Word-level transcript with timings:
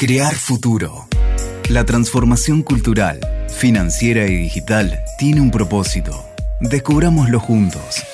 Crear 0.00 0.36
futuro. 0.36 1.08
La 1.68 1.84
transformación 1.84 2.62
cultural, 2.62 3.18
financiera 3.48 4.28
y 4.28 4.36
digital 4.36 4.96
tiene 5.18 5.40
un 5.40 5.50
propósito. 5.50 6.24
Descubrámoslo 6.60 7.40
juntos. 7.40 8.04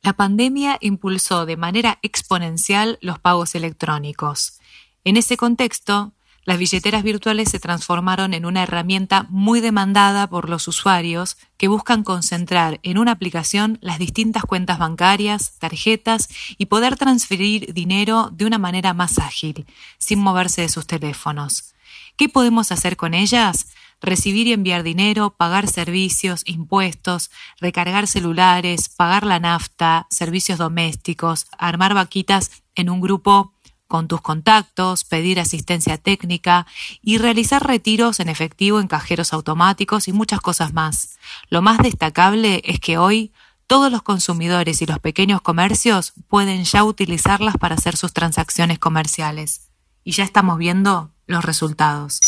La 0.00 0.14
pandemia 0.14 0.78
impulsó 0.80 1.44
de 1.44 1.58
manera 1.58 1.98
exponencial 2.00 2.96
los 3.02 3.18
pagos 3.18 3.54
electrónicos. 3.54 4.58
En 5.04 5.18
ese 5.18 5.36
contexto, 5.36 6.14
las 6.46 6.58
billeteras 6.58 7.02
virtuales 7.02 7.50
se 7.50 7.58
transformaron 7.58 8.32
en 8.32 8.46
una 8.46 8.62
herramienta 8.62 9.26
muy 9.30 9.60
demandada 9.60 10.28
por 10.28 10.48
los 10.48 10.68
usuarios 10.68 11.36
que 11.56 11.66
buscan 11.66 12.04
concentrar 12.04 12.78
en 12.84 12.98
una 12.98 13.10
aplicación 13.10 13.78
las 13.82 13.98
distintas 13.98 14.44
cuentas 14.44 14.78
bancarias, 14.78 15.58
tarjetas 15.58 16.28
y 16.56 16.66
poder 16.66 16.96
transferir 16.96 17.74
dinero 17.74 18.30
de 18.32 18.46
una 18.46 18.58
manera 18.58 18.94
más 18.94 19.18
ágil, 19.18 19.66
sin 19.98 20.20
moverse 20.20 20.60
de 20.62 20.68
sus 20.68 20.86
teléfonos. 20.86 21.74
¿Qué 22.16 22.28
podemos 22.28 22.70
hacer 22.70 22.96
con 22.96 23.12
ellas? 23.12 23.66
Recibir 24.00 24.46
y 24.46 24.52
enviar 24.52 24.84
dinero, 24.84 25.34
pagar 25.36 25.66
servicios, 25.66 26.42
impuestos, 26.46 27.32
recargar 27.60 28.06
celulares, 28.06 28.88
pagar 28.88 29.26
la 29.26 29.40
nafta, 29.40 30.06
servicios 30.10 30.58
domésticos, 30.58 31.46
armar 31.58 31.92
vaquitas 31.94 32.62
en 32.76 32.88
un 32.88 33.00
grupo 33.00 33.52
con 33.86 34.08
tus 34.08 34.20
contactos, 34.20 35.04
pedir 35.04 35.40
asistencia 35.40 35.98
técnica 35.98 36.66
y 37.02 37.18
realizar 37.18 37.66
retiros 37.66 38.20
en 38.20 38.28
efectivo 38.28 38.80
en 38.80 38.88
cajeros 38.88 39.32
automáticos 39.32 40.08
y 40.08 40.12
muchas 40.12 40.40
cosas 40.40 40.72
más. 40.72 41.18
Lo 41.48 41.62
más 41.62 41.78
destacable 41.78 42.62
es 42.64 42.80
que 42.80 42.98
hoy 42.98 43.32
todos 43.66 43.90
los 43.90 44.02
consumidores 44.02 44.80
y 44.82 44.86
los 44.86 44.98
pequeños 44.98 45.40
comercios 45.40 46.12
pueden 46.28 46.64
ya 46.64 46.84
utilizarlas 46.84 47.56
para 47.56 47.74
hacer 47.74 47.96
sus 47.96 48.12
transacciones 48.12 48.78
comerciales. 48.78 49.70
Y 50.04 50.12
ya 50.12 50.24
estamos 50.24 50.58
viendo 50.58 51.10
los 51.26 51.44
resultados. 51.44 52.20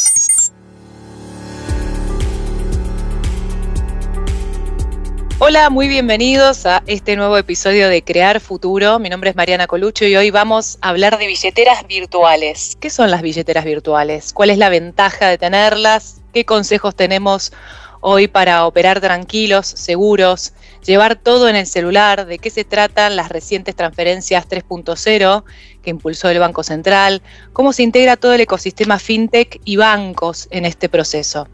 Hola, 5.40 5.70
muy 5.70 5.86
bienvenidos 5.86 6.66
a 6.66 6.82
este 6.88 7.14
nuevo 7.14 7.38
episodio 7.38 7.88
de 7.88 8.02
Crear 8.02 8.40
Futuro. 8.40 8.98
Mi 8.98 9.08
nombre 9.08 9.30
es 9.30 9.36
Mariana 9.36 9.68
Colucho 9.68 10.04
y 10.04 10.16
hoy 10.16 10.32
vamos 10.32 10.78
a 10.80 10.88
hablar 10.88 11.16
de 11.16 11.28
billeteras 11.28 11.86
virtuales. 11.86 12.76
¿Qué 12.80 12.90
son 12.90 13.12
las 13.12 13.22
billeteras 13.22 13.64
virtuales? 13.64 14.32
¿Cuál 14.32 14.50
es 14.50 14.58
la 14.58 14.68
ventaja 14.68 15.28
de 15.28 15.38
tenerlas? 15.38 16.22
¿Qué 16.32 16.44
consejos 16.44 16.96
tenemos 16.96 17.52
hoy 18.00 18.26
para 18.26 18.66
operar 18.66 19.00
tranquilos, 19.00 19.68
seguros, 19.68 20.54
llevar 20.84 21.14
todo 21.14 21.48
en 21.48 21.54
el 21.54 21.68
celular? 21.68 22.26
¿De 22.26 22.40
qué 22.40 22.50
se 22.50 22.64
tratan 22.64 23.14
las 23.14 23.28
recientes 23.28 23.76
transferencias 23.76 24.48
3.0 24.48 25.44
que 25.84 25.90
impulsó 25.90 26.30
el 26.30 26.40
Banco 26.40 26.64
Central? 26.64 27.22
¿Cómo 27.52 27.72
se 27.72 27.84
integra 27.84 28.16
todo 28.16 28.34
el 28.34 28.40
ecosistema 28.40 28.98
fintech 28.98 29.60
y 29.64 29.76
bancos 29.76 30.48
en 30.50 30.64
este 30.64 30.88
proceso? 30.88 31.46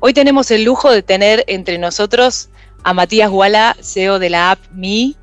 Hoy 0.00 0.12
tenemos 0.12 0.50
el 0.50 0.64
lujo 0.64 0.90
de 0.90 1.02
tener 1.02 1.44
entre 1.46 1.78
nosotros 1.78 2.50
a 2.82 2.94
Matías 2.94 3.30
Guala, 3.30 3.76
CEO 3.80 4.18
de 4.18 4.30
la 4.30 4.52
app 4.52 4.60
Me, 4.72 5.14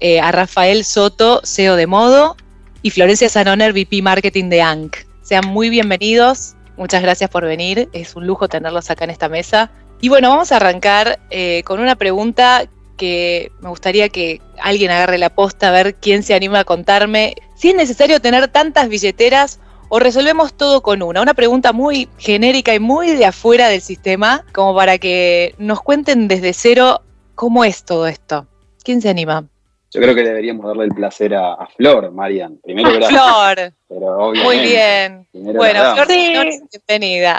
eh, 0.00 0.20
a 0.20 0.32
Rafael 0.32 0.84
Soto, 0.84 1.40
CEO 1.44 1.76
de 1.76 1.86
Modo, 1.86 2.36
y 2.82 2.90
Florencia 2.90 3.28
Sanoner, 3.28 3.72
VP 3.72 4.02
Marketing 4.02 4.48
de 4.48 4.62
ANC. 4.62 5.06
Sean 5.22 5.46
muy 5.46 5.70
bienvenidos, 5.70 6.54
muchas 6.76 7.02
gracias 7.02 7.30
por 7.30 7.44
venir, 7.44 7.88
es 7.92 8.14
un 8.14 8.26
lujo 8.26 8.48
tenerlos 8.48 8.90
acá 8.90 9.04
en 9.04 9.10
esta 9.10 9.28
mesa. 9.28 9.70
Y 10.00 10.08
bueno, 10.08 10.28
vamos 10.28 10.52
a 10.52 10.56
arrancar 10.56 11.18
eh, 11.30 11.62
con 11.64 11.80
una 11.80 11.96
pregunta 11.96 12.66
que 12.96 13.50
me 13.60 13.68
gustaría 13.68 14.08
que 14.08 14.40
alguien 14.60 14.90
agarre 14.90 15.18
la 15.18 15.30
posta 15.30 15.68
a 15.68 15.72
ver 15.72 15.94
quién 15.94 16.22
se 16.22 16.34
anima 16.34 16.60
a 16.60 16.64
contarme. 16.64 17.34
Si 17.56 17.70
es 17.70 17.74
necesario 17.74 18.20
tener 18.20 18.48
tantas 18.48 18.88
billeteras 18.88 19.58
o 19.88 19.98
resolvemos 19.98 20.54
todo 20.54 20.82
con 20.82 21.02
una? 21.02 21.22
Una 21.22 21.34
pregunta 21.34 21.72
muy 21.72 22.08
genérica 22.18 22.74
y 22.74 22.80
muy 22.80 23.12
de 23.12 23.26
afuera 23.26 23.68
del 23.68 23.80
sistema, 23.80 24.44
como 24.52 24.74
para 24.74 24.98
que 24.98 25.54
nos 25.58 25.82
cuenten 25.82 26.28
desde 26.28 26.52
cero 26.52 27.02
cómo 27.34 27.64
es 27.64 27.84
todo 27.84 28.06
esto. 28.06 28.46
¿Quién 28.82 29.00
se 29.00 29.08
anima? 29.08 29.44
Yo 29.92 30.00
creo 30.00 30.14
que 30.14 30.22
deberíamos 30.22 30.66
darle 30.66 30.84
el 30.84 30.94
placer 30.94 31.34
a, 31.34 31.66
Flor, 31.76 32.10
Marian. 32.10 32.58
Primero, 32.58 32.90
Flor. 33.08 33.72
Muy 34.42 34.58
bien. 34.60 35.26
Bueno, 35.32 35.94
Flor, 35.94 36.08
bienvenida. 36.08 37.38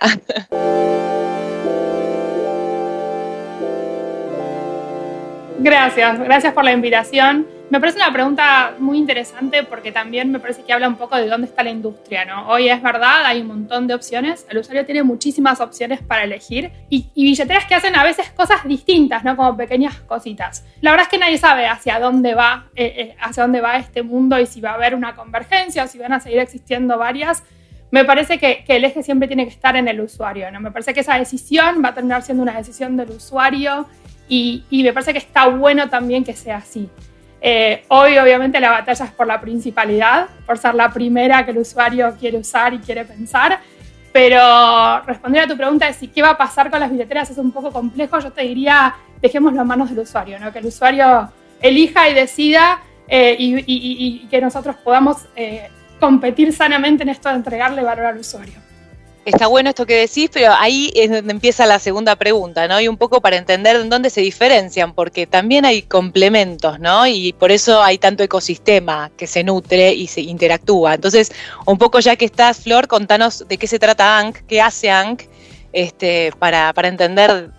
Gracias, 5.60 6.20
gracias 6.20 6.54
por 6.54 6.64
la 6.64 6.72
invitación. 6.72 7.57
Me 7.70 7.82
parece 7.82 7.98
una 7.98 8.14
pregunta 8.14 8.76
muy 8.80 8.98
interesante 8.98 9.64
porque 9.64 9.92
también 9.92 10.32
me 10.32 10.40
parece 10.40 10.64
que 10.64 10.72
habla 10.72 10.88
un 10.88 10.96
poco 10.96 11.18
de 11.18 11.28
dónde 11.28 11.48
está 11.48 11.64
la 11.64 11.70
industria, 11.70 12.24
¿no? 12.24 12.48
Hoy 12.48 12.70
es 12.70 12.82
verdad, 12.82 13.26
hay 13.26 13.42
un 13.42 13.48
montón 13.48 13.88
de 13.88 13.94
opciones, 13.94 14.48
el 14.50 14.60
usuario 14.60 14.86
tiene 14.86 15.04
muchísimas 15.04 15.60
opciones 15.60 16.02
para 16.02 16.24
elegir 16.24 16.72
y, 16.90 17.10
billeteras 17.14 17.66
que 17.66 17.76
hacen 17.76 17.94
a 17.98 18.06
veces 18.06 18.30
cosas 18.30 18.64
distintas, 18.64 19.26
¿no? 19.26 19.36
Como 19.36 19.58
pequeñas 19.58 19.96
cositas. 20.00 20.66
La 20.80 20.92
verdad 20.92 21.08
es 21.08 21.10
que 21.10 21.18
nadie 21.18 21.38
sabe 21.38 21.68
hacia 21.68 22.00
dónde 22.00 22.36
va, 22.36 22.68
eh, 22.74 22.94
eh, 22.98 23.16
hacia 23.20 23.44
dónde 23.44 23.60
va 23.60 23.76
este 23.76 24.02
mundo 24.02 24.40
y 24.40 24.46
si 24.46 24.62
va 24.62 24.72
a 24.72 24.76
haber 24.76 24.96
una 24.96 25.14
convergencia 25.14 25.84
o 25.84 25.88
si 25.88 25.98
van 25.98 26.14
a 26.14 26.22
seguir 26.22 26.40
existiendo 26.40 26.98
varias. 26.98 27.44
Me 27.92 28.06
parece 28.06 28.38
que, 28.38 28.64
el 28.66 28.86
eje 28.86 29.04
siempre 29.04 29.28
tiene 29.28 29.44
que 29.44 29.52
estar 29.52 29.76
en 29.76 29.90
el 29.90 30.00
usuario, 30.00 30.50
¿no? 30.52 30.62
Me 30.62 30.72
parece 30.72 30.94
que 30.94 31.02
esa 31.02 31.20
decisión 31.20 31.84
va 31.84 31.90
a 31.90 31.94
terminar 31.94 32.24
siendo 32.24 32.44
una 32.44 32.56
decisión 32.56 32.96
del 32.96 33.10
usuario 33.10 33.88
y, 34.30 34.64
y 34.70 34.84
me 34.84 34.94
parece 34.94 35.12
que 35.12 35.20
está 35.20 35.48
bueno 35.48 35.90
también 35.90 36.24
que 36.24 36.34
sea 36.34 36.58
así. 36.58 36.90
Eh, 37.40 37.84
hoy 37.90 38.18
obviamente 38.18 38.60
la 38.60 38.72
batalla 38.72 39.06
es 39.06 39.12
por 39.12 39.28
la 39.28 39.40
principalidad, 39.40 40.28
por 40.46 40.58
ser 40.58 40.76
la 40.76 40.92
primera 40.92 41.46
que 41.46 41.52
el 41.52 41.60
usuario 41.60 42.16
quiere 42.20 42.38
usar 42.38 42.74
y 42.74 42.80
quiere 42.80 43.06
pensar, 43.06 43.60
pero 44.12 45.02
responder 45.02 45.44
a 45.44 45.48
tu 45.48 45.56
pregunta 45.56 45.86
de 45.86 45.94
si 45.94 46.08
qué 46.08 46.22
va 46.22 46.32
a 46.32 46.38
pasar 46.38 46.72
con 46.72 46.80
las 46.80 46.90
billeteras 46.90 47.30
es 47.30 47.38
un 47.38 47.52
poco 47.52 47.72
complejo, 47.72 48.20
yo 48.20 48.32
te 48.32 48.42
diría 48.42 48.96
dejémoslo 49.22 49.62
en 49.62 49.68
manos 49.68 49.90
del 49.90 50.00
usuario, 50.00 50.40
¿no? 50.40 50.52
que 50.52 50.60
el 50.60 50.66
usuario 50.66 51.32
elija 51.62 52.10
y 52.10 52.14
decida 52.14 52.80
eh, 53.08 53.36
y, 53.40 54.28
que 54.28 54.42
nosotros 54.42 54.76
podamos 54.84 55.28
eh, 55.36 55.70
competir 56.00 56.54
sanamente 56.54 57.04
en 57.04 57.10
esto 57.10 57.30
de 57.30 57.36
entregarle 57.36 57.82
valor 57.82 58.06
al 58.06 58.18
usuario. 58.18 58.67
Está 59.28 59.48
bueno 59.48 59.72
esto 59.72 59.86
que 59.86 59.96
decís, 59.96 60.30
pero 60.32 60.54
ahí 60.58 60.90
es 60.96 61.12
donde 61.12 61.34
empieza 61.34 61.66
la 61.66 61.80
segunda 61.80 62.16
pregunta, 62.16 62.66
¿no? 62.70 62.80
Y 62.80 62.88
un 62.88 62.96
poco 62.96 63.20
para 63.20 63.36
entender 63.36 63.76
en 63.76 63.90
dónde 63.90 64.10
se 64.10 64.22
diferencian, 64.22 64.94
porque 64.94 65.28
también 65.28 65.66
hay 65.66 65.82
complementos, 65.82 66.80
¿no? 66.80 67.06
Y 67.06 67.34
por 67.34 67.52
eso 67.52 67.84
hay 67.84 67.98
tanto 67.98 68.24
ecosistema 68.24 69.12
que 69.18 69.28
se 69.28 69.44
nutre 69.44 69.94
y 69.94 70.08
se 70.08 70.22
interactúa. 70.22 70.94
Entonces, 70.94 71.34
un 71.66 71.78
poco 71.78 72.00
ya 72.00 72.16
que 72.16 72.24
estás, 72.24 72.62
Flor, 72.62 72.88
contanos 72.88 73.46
de 73.50 73.58
qué 73.58 73.68
se 73.68 73.80
trata 73.80 74.18
ANC, 74.18 74.46
qué 74.48 74.62
hace 74.62 74.90
ANC, 74.90 75.28
este, 75.74 76.32
para, 76.40 76.72
entender 76.84 77.50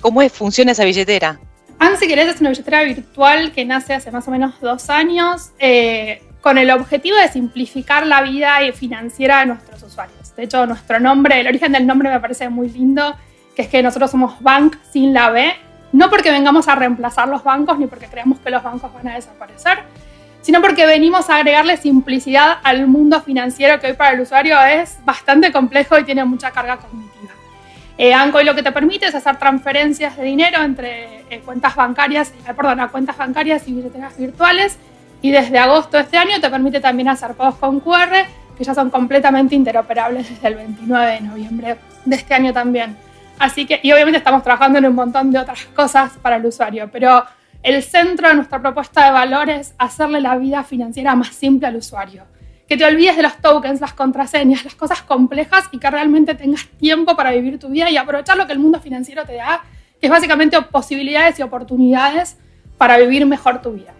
cómo 0.00 0.22
es, 0.22 0.32
funciona 0.32 0.72
esa 0.72 0.86
billetera. 0.86 1.38
ANC, 1.78 1.98
si 1.98 2.08
querés, 2.08 2.36
es 2.36 2.40
una 2.40 2.48
billetera 2.48 2.84
virtual 2.84 3.52
que 3.52 3.66
nace 3.66 3.92
hace 3.92 4.10
más 4.10 4.26
o 4.28 4.30
menos 4.30 4.58
dos 4.62 4.88
años. 4.88 5.50
Eh, 5.58 6.22
con 6.40 6.56
el 6.56 6.70
objetivo 6.70 7.16
de 7.18 7.28
simplificar 7.28 8.06
la 8.06 8.22
vida 8.22 8.60
financiera 8.72 9.40
de 9.40 9.46
nuestros. 9.46 9.67
De 10.38 10.44
hecho, 10.44 10.64
nuestro 10.66 11.00
nombre, 11.00 11.40
el 11.40 11.48
origen 11.48 11.72
del 11.72 11.84
nombre 11.84 12.08
me 12.08 12.20
parece 12.20 12.48
muy 12.48 12.68
lindo, 12.68 13.16
que 13.56 13.62
es 13.62 13.68
que 13.68 13.82
nosotros 13.82 14.08
somos 14.08 14.40
Bank 14.40 14.76
sin 14.92 15.12
la 15.12 15.30
B, 15.30 15.52
no 15.90 16.08
porque 16.10 16.30
vengamos 16.30 16.68
a 16.68 16.76
reemplazar 16.76 17.28
los 17.28 17.42
bancos 17.42 17.76
ni 17.76 17.88
porque 17.88 18.06
creamos 18.06 18.38
que 18.38 18.50
los 18.50 18.62
bancos 18.62 18.94
van 18.94 19.08
a 19.08 19.14
desaparecer, 19.16 19.78
sino 20.40 20.60
porque 20.60 20.86
venimos 20.86 21.28
a 21.28 21.38
agregarle 21.38 21.76
simplicidad 21.76 22.58
al 22.62 22.86
mundo 22.86 23.20
financiero 23.20 23.80
que 23.80 23.88
hoy 23.88 23.94
para 23.94 24.12
el 24.12 24.20
usuario 24.20 24.56
es 24.62 24.98
bastante 25.04 25.50
complejo 25.50 25.98
y 25.98 26.04
tiene 26.04 26.24
mucha 26.24 26.52
carga 26.52 26.76
cognitiva. 26.76 27.32
Eh, 27.98 28.14
Anco 28.14 28.40
lo 28.40 28.54
que 28.54 28.62
te 28.62 28.70
permite 28.70 29.06
es 29.06 29.16
hacer 29.16 29.40
transferencias 29.40 30.16
de 30.16 30.22
dinero 30.22 30.62
entre 30.62 31.24
eh, 31.30 31.40
cuentas 31.44 31.74
bancarias, 31.74 32.32
eh, 32.46 32.54
perdón, 32.54 32.78
a 32.78 32.86
cuentas 32.86 33.16
bancarias 33.16 33.66
y 33.66 33.72
billeteras 33.72 34.16
virtuales 34.16 34.78
y 35.20 35.32
desde 35.32 35.58
agosto 35.58 35.96
de 35.96 36.04
este 36.04 36.16
año 36.16 36.40
te 36.40 36.48
permite 36.48 36.78
también 36.78 37.08
hacer 37.08 37.34
pagos 37.34 37.56
con 37.56 37.80
QR, 37.80 38.24
que 38.58 38.64
ya 38.64 38.74
son 38.74 38.90
completamente 38.90 39.54
interoperables 39.54 40.28
desde 40.28 40.48
el 40.48 40.56
29 40.56 41.12
de 41.12 41.20
noviembre 41.20 41.76
de 42.04 42.16
este 42.16 42.34
año 42.34 42.52
también. 42.52 42.96
Así 43.38 43.66
que, 43.66 43.78
y 43.82 43.92
obviamente 43.92 44.18
estamos 44.18 44.42
trabajando 44.42 44.78
en 44.78 44.86
un 44.86 44.96
montón 44.96 45.30
de 45.30 45.38
otras 45.38 45.64
cosas 45.66 46.12
para 46.20 46.36
el 46.36 46.44
usuario, 46.44 46.90
pero 46.92 47.24
el 47.62 47.82
centro 47.84 48.28
de 48.28 48.34
nuestra 48.34 48.60
propuesta 48.60 49.04
de 49.06 49.12
valor 49.12 49.48
es 49.48 49.74
hacerle 49.78 50.20
la 50.20 50.36
vida 50.36 50.64
financiera 50.64 51.14
más 51.14 51.28
simple 51.28 51.68
al 51.68 51.76
usuario. 51.76 52.24
Que 52.66 52.76
te 52.76 52.84
olvides 52.84 53.16
de 53.16 53.22
los 53.22 53.36
tokens, 53.38 53.80
las 53.80 53.94
contraseñas, 53.94 54.64
las 54.64 54.74
cosas 54.74 55.02
complejas 55.02 55.66
y 55.70 55.78
que 55.78 55.88
realmente 55.88 56.34
tengas 56.34 56.66
tiempo 56.78 57.16
para 57.16 57.30
vivir 57.30 57.58
tu 57.58 57.68
vida 57.68 57.88
y 57.90 57.96
aprovechar 57.96 58.36
lo 58.36 58.46
que 58.46 58.52
el 58.52 58.58
mundo 58.58 58.80
financiero 58.80 59.24
te 59.24 59.36
da, 59.36 59.62
que 60.00 60.06
es 60.08 60.10
básicamente 60.10 60.60
posibilidades 60.62 61.38
y 61.38 61.42
oportunidades 61.42 62.36
para 62.76 62.98
vivir 62.98 63.24
mejor 63.24 63.62
tu 63.62 63.72
vida. 63.72 63.94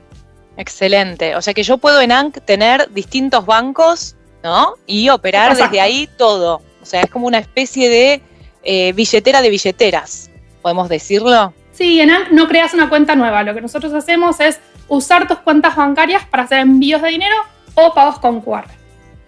Excelente. 0.57 1.37
O 1.37 1.43
sea 1.43 1.55
que 1.55 1.63
yo 1.63 1.79
puedo 1.79 2.01
en 2.01 2.13
ANC 2.13 2.41
tener 2.45 2.91
distintos 2.91 3.47
bancos, 3.47 4.17
¿no? 4.43 4.75
Y 4.87 5.09
operar 5.09 5.57
desde 5.57 5.81
ahí 5.81 6.09
todo. 6.17 6.63
O 6.83 6.87
sea, 6.87 7.03
es 7.03 7.11
como 7.11 7.27
una 7.27 7.39
especie 7.39 7.89
de 7.89 8.23
eh, 8.63 8.93
billetera 8.93 9.43
de 9.43 9.51
billeteras, 9.51 10.31
¿podemos 10.63 10.89
decirlo? 10.89 11.53
Sí, 11.73 12.01
en 12.01 12.11
no 12.33 12.49
creas 12.49 12.75
una 12.75 12.89
cuenta 12.89 13.15
nueva. 13.15 13.43
Lo 13.43 13.55
que 13.55 13.61
nosotros 13.61 13.93
hacemos 13.93 14.41
es 14.41 14.59
usar 14.89 15.29
tus 15.29 15.39
cuentas 15.39 15.77
bancarias 15.77 16.25
para 16.27 16.43
hacer 16.43 16.59
envíos 16.59 17.03
de 17.03 17.09
dinero 17.09 17.37
o 17.75 17.95
pagos 17.95 18.19
con 18.19 18.41
QR. 18.41 18.65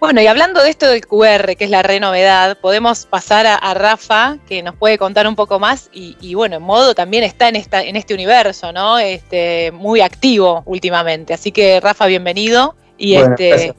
Bueno, 0.01 0.23
y 0.23 0.27
hablando 0.27 0.63
de 0.63 0.71
esto 0.71 0.87
del 0.87 1.07
QR, 1.07 1.57
que 1.57 1.65
es 1.65 1.71
la 1.71 1.83
re 1.83 2.01
novedad, 2.01 2.57
podemos 2.59 3.05
pasar 3.05 3.47
a, 3.47 3.75
Rafa, 3.75 4.39
que 4.49 4.63
nos 4.63 4.75
puede 4.75 4.97
contar 4.97 5.29
un 5.29 5.37
poco 5.37 5.59
más, 5.59 5.91
y, 5.93 6.35
bueno, 6.35 6.57
en 6.57 6.63
modo 6.63 6.95
también 6.95 7.23
está 7.23 7.49
en, 7.51 7.57
esta, 7.57 7.83
en 7.83 7.97
este 7.97 8.15
universo, 8.15 8.73
¿no? 8.73 8.99
Este, 8.99 9.71
muy 9.73 10.01
activo 10.01 10.63
últimamente. 10.65 11.35
Así 11.35 11.53
que, 11.53 11.81
Rafa, 11.81 12.07
bienvenido. 12.07 12.75
Y 13.01 13.15
este, 13.15 13.75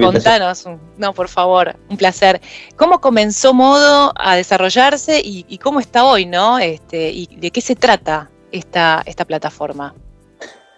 contanos, 0.00 0.66
no, 0.96 1.12
por 1.12 1.28
favor, 1.28 1.76
un 1.90 1.98
placer. 1.98 2.40
¿Cómo 2.76 3.02
comenzó 3.02 3.52
Modo 3.52 4.14
a 4.16 4.34
desarrollarse 4.34 5.20
y, 5.22 5.58
cómo 5.58 5.78
está 5.78 6.06
hoy, 6.06 6.24
no? 6.24 6.58
Este, 6.58 7.10
y 7.10 7.28
de 7.36 7.50
qué 7.50 7.60
se 7.60 7.76
trata 7.76 8.30
esta, 8.50 9.02
esta 9.04 9.26
plataforma 9.26 9.94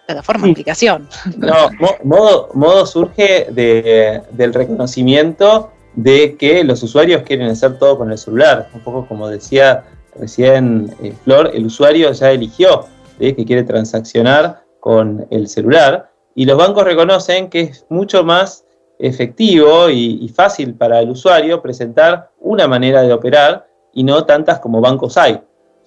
plataforma, 0.05 0.47
aplicación. 0.47 1.07
No, 1.37 1.69
modo, 2.03 2.49
modo 2.53 2.85
surge 2.85 3.47
del 3.49 4.53
reconocimiento 4.53 5.71
de 5.95 6.35
que 6.35 6.63
los 6.65 6.83
usuarios 6.83 7.23
quieren 7.23 7.47
hacer 7.47 7.79
todo 7.79 7.97
con 7.97 8.11
el 8.11 8.17
celular. 8.17 8.69
Un 8.73 8.81
poco 8.81 9.07
como 9.07 9.29
decía 9.29 9.85
recién 10.19 10.93
eh, 11.01 11.13
Flor, 11.23 11.49
el 11.53 11.65
usuario 11.65 12.11
ya 12.11 12.31
eligió 12.31 12.87
que 13.17 13.45
quiere 13.45 13.63
transaccionar 13.63 14.63
con 14.81 15.25
el 15.31 15.47
celular 15.47 16.11
y 16.35 16.45
los 16.45 16.57
bancos 16.57 16.83
reconocen 16.83 17.49
que 17.49 17.61
es 17.61 17.85
mucho 17.89 18.23
más 18.23 18.65
efectivo 18.99 19.89
y, 19.89 20.27
fácil 20.29 20.75
para 20.75 20.99
el 20.99 21.09
usuario 21.09 21.61
presentar 21.61 22.29
una 22.39 22.67
manera 22.67 23.01
de 23.01 23.13
operar 23.13 23.67
y 23.93 24.03
no 24.03 24.25
tantas 24.25 24.59
como 24.59 24.81
bancos 24.81 25.17
hay. 25.17 25.41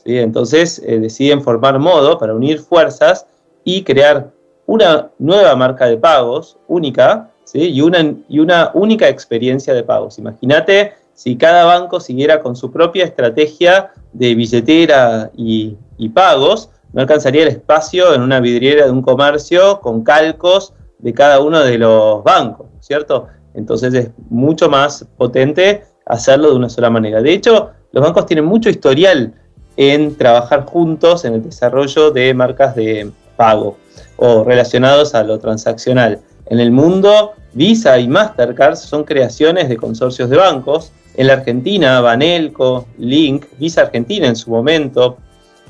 Entonces 0.04 0.82
eh, 0.84 0.98
deciden 0.98 1.42
formar 1.42 1.78
modo 1.78 2.18
para 2.18 2.34
unir 2.34 2.60
fuerzas 2.60 3.26
y 3.64 3.82
crear 3.82 4.30
una 4.66 5.10
nueva 5.18 5.54
marca 5.56 5.86
de 5.86 5.96
pagos 5.96 6.56
única 6.66 7.30
y, 7.52 7.80
una, 7.80 8.14
y 8.28 8.38
una 8.38 8.70
única 8.74 9.08
experiencia 9.08 9.74
de 9.74 9.82
pagos. 9.82 10.18
Imagínate 10.18 10.92
si 11.14 11.36
cada 11.36 11.64
banco 11.64 12.00
siguiera 12.00 12.40
con 12.42 12.54
su 12.54 12.70
propia 12.70 13.04
estrategia 13.04 13.90
de 14.12 14.34
billetera 14.34 15.30
y, 15.36 15.76
pagos, 16.14 16.70
no 16.92 17.00
alcanzaría 17.00 17.42
el 17.42 17.48
espacio 17.48 18.14
en 18.14 18.22
una 18.22 18.40
vidriera 18.40 18.86
de 18.86 18.90
un 18.90 19.02
comercio 19.02 19.80
con 19.80 20.02
calcos 20.02 20.74
de 20.98 21.12
cada 21.14 21.40
uno 21.40 21.60
de 21.60 21.78
los 21.78 22.22
bancos, 22.24 22.66
¿cierto? 22.80 23.28
Entonces 23.54 23.94
es 23.94 24.10
mucho 24.30 24.68
más 24.68 25.06
potente 25.16 25.84
hacerlo 26.06 26.50
de 26.50 26.56
una 26.56 26.68
sola 26.68 26.90
manera. 26.90 27.22
De 27.22 27.32
hecho, 27.32 27.70
los 27.92 28.04
bancos 28.04 28.26
tienen 28.26 28.44
mucho 28.44 28.70
historial 28.70 29.34
en 29.76 30.16
trabajar 30.16 30.64
juntos 30.64 31.24
en 31.24 31.34
el 31.34 31.42
desarrollo 31.42 32.10
de 32.10 32.34
marcas 32.34 32.74
de, 32.74 33.12
pago 33.38 33.78
o 34.16 34.44
relacionados 34.44 35.14
a 35.14 35.22
lo 35.22 35.38
transaccional. 35.38 36.20
En 36.46 36.60
el 36.60 36.72
mundo, 36.72 37.32
Visa 37.54 37.98
y 37.98 38.08
Mastercard 38.08 38.76
son 38.76 39.04
creaciones 39.04 39.70
de 39.70 39.76
consorcios 39.76 40.28
de 40.28 40.36
bancos. 40.36 40.92
En 41.14 41.28
la 41.28 41.34
Argentina, 41.34 42.00
Banelco, 42.00 42.86
Link, 42.98 43.46
Visa 43.58 43.82
Argentina 43.82 44.26
en 44.26 44.36
su 44.36 44.50
momento 44.50 45.16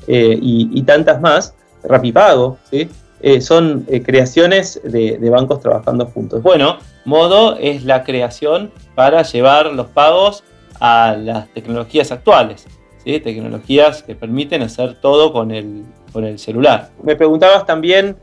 eh, 0.07 0.37
y, 0.41 0.81
tantas 0.83 1.21
más, 1.21 1.55
Rapipago, 1.83 2.57
¿sí? 2.69 2.89
Eh, 3.21 3.41
son 3.41 3.85
eh, 3.89 4.01
creaciones 4.01 4.79
de, 4.83 5.17
bancos 5.29 5.61
trabajando 5.61 6.05
juntos. 6.05 6.41
Bueno, 6.41 6.77
Modo 7.05 7.57
es 7.57 7.83
la 7.83 8.03
creación 8.03 8.71
para 8.95 9.23
llevar 9.23 9.67
los 9.67 9.87
pagos 9.87 10.43
a 10.79 11.15
las 11.17 11.49
tecnologías 11.53 12.11
actuales, 12.11 12.65
tecnologías 13.03 14.03
que 14.03 14.13
permiten 14.15 14.61
hacer 14.61 14.99
todo 15.01 15.33
con 15.33 15.51
el, 15.51 15.83
con 16.13 16.25
el 16.25 16.37
celular. 16.37 16.89
Me 17.01 17.15
preguntabas 17.15 17.65
también 17.65 18.15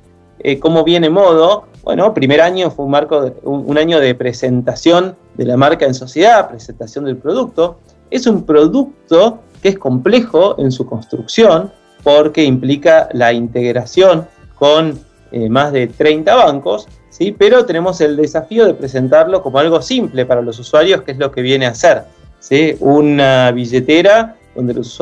cómo 0.61 0.85
viene 0.85 1.11
Modo. 1.11 1.67
Bueno, 1.83 2.15
primer 2.15 2.41
año 2.41 2.71
fue 2.71 2.85
un, 2.85 2.93
marco 2.93 3.33
un, 3.43 3.79
año 3.79 3.99
de 3.99 4.15
presentación 4.15 5.17
de 5.35 5.45
la 5.45 5.57
marca 5.57 5.87
en 5.87 5.95
sociedad, 5.95 6.49
presentación 6.49 7.05
del 7.05 7.17
producto. 7.17 7.79
Es 8.11 8.27
un 8.27 8.45
producto 8.45 9.41
que 9.63 9.71
es 9.71 9.79
complejo 9.79 10.59
en 10.59 10.71
su 10.71 10.87
construcción 10.87 11.73
porque 12.03 12.45
implica 12.45 13.09
la 13.13 13.33
integración 13.33 14.29
con 14.55 14.99
eh, 15.33 15.49
más 15.49 15.73
de 15.73 15.89
30 15.89 16.35
bancos, 16.35 16.87
¿sí? 17.11 17.35
pero 17.37 17.67
tenemos 17.67 18.01
el 18.01 18.17
desafío 18.17 18.65
de 18.65 18.75
presentarlo 18.75 19.43
como 19.43 19.59
algo 19.59 19.83
simple 19.83 20.25
para 20.25 20.41
los 20.41 20.59
usuarios, 20.59 21.03
que 21.03 21.13
es 21.13 21.19
lo 21.19 21.33
que 21.33 21.43
viene 21.43 21.67
a 21.67 21.75
ser. 21.75 22.05
¿sí? 22.39 22.77
Una 22.79 23.51
billetera 23.51 24.37
donde 24.55 24.75
los, 24.75 25.01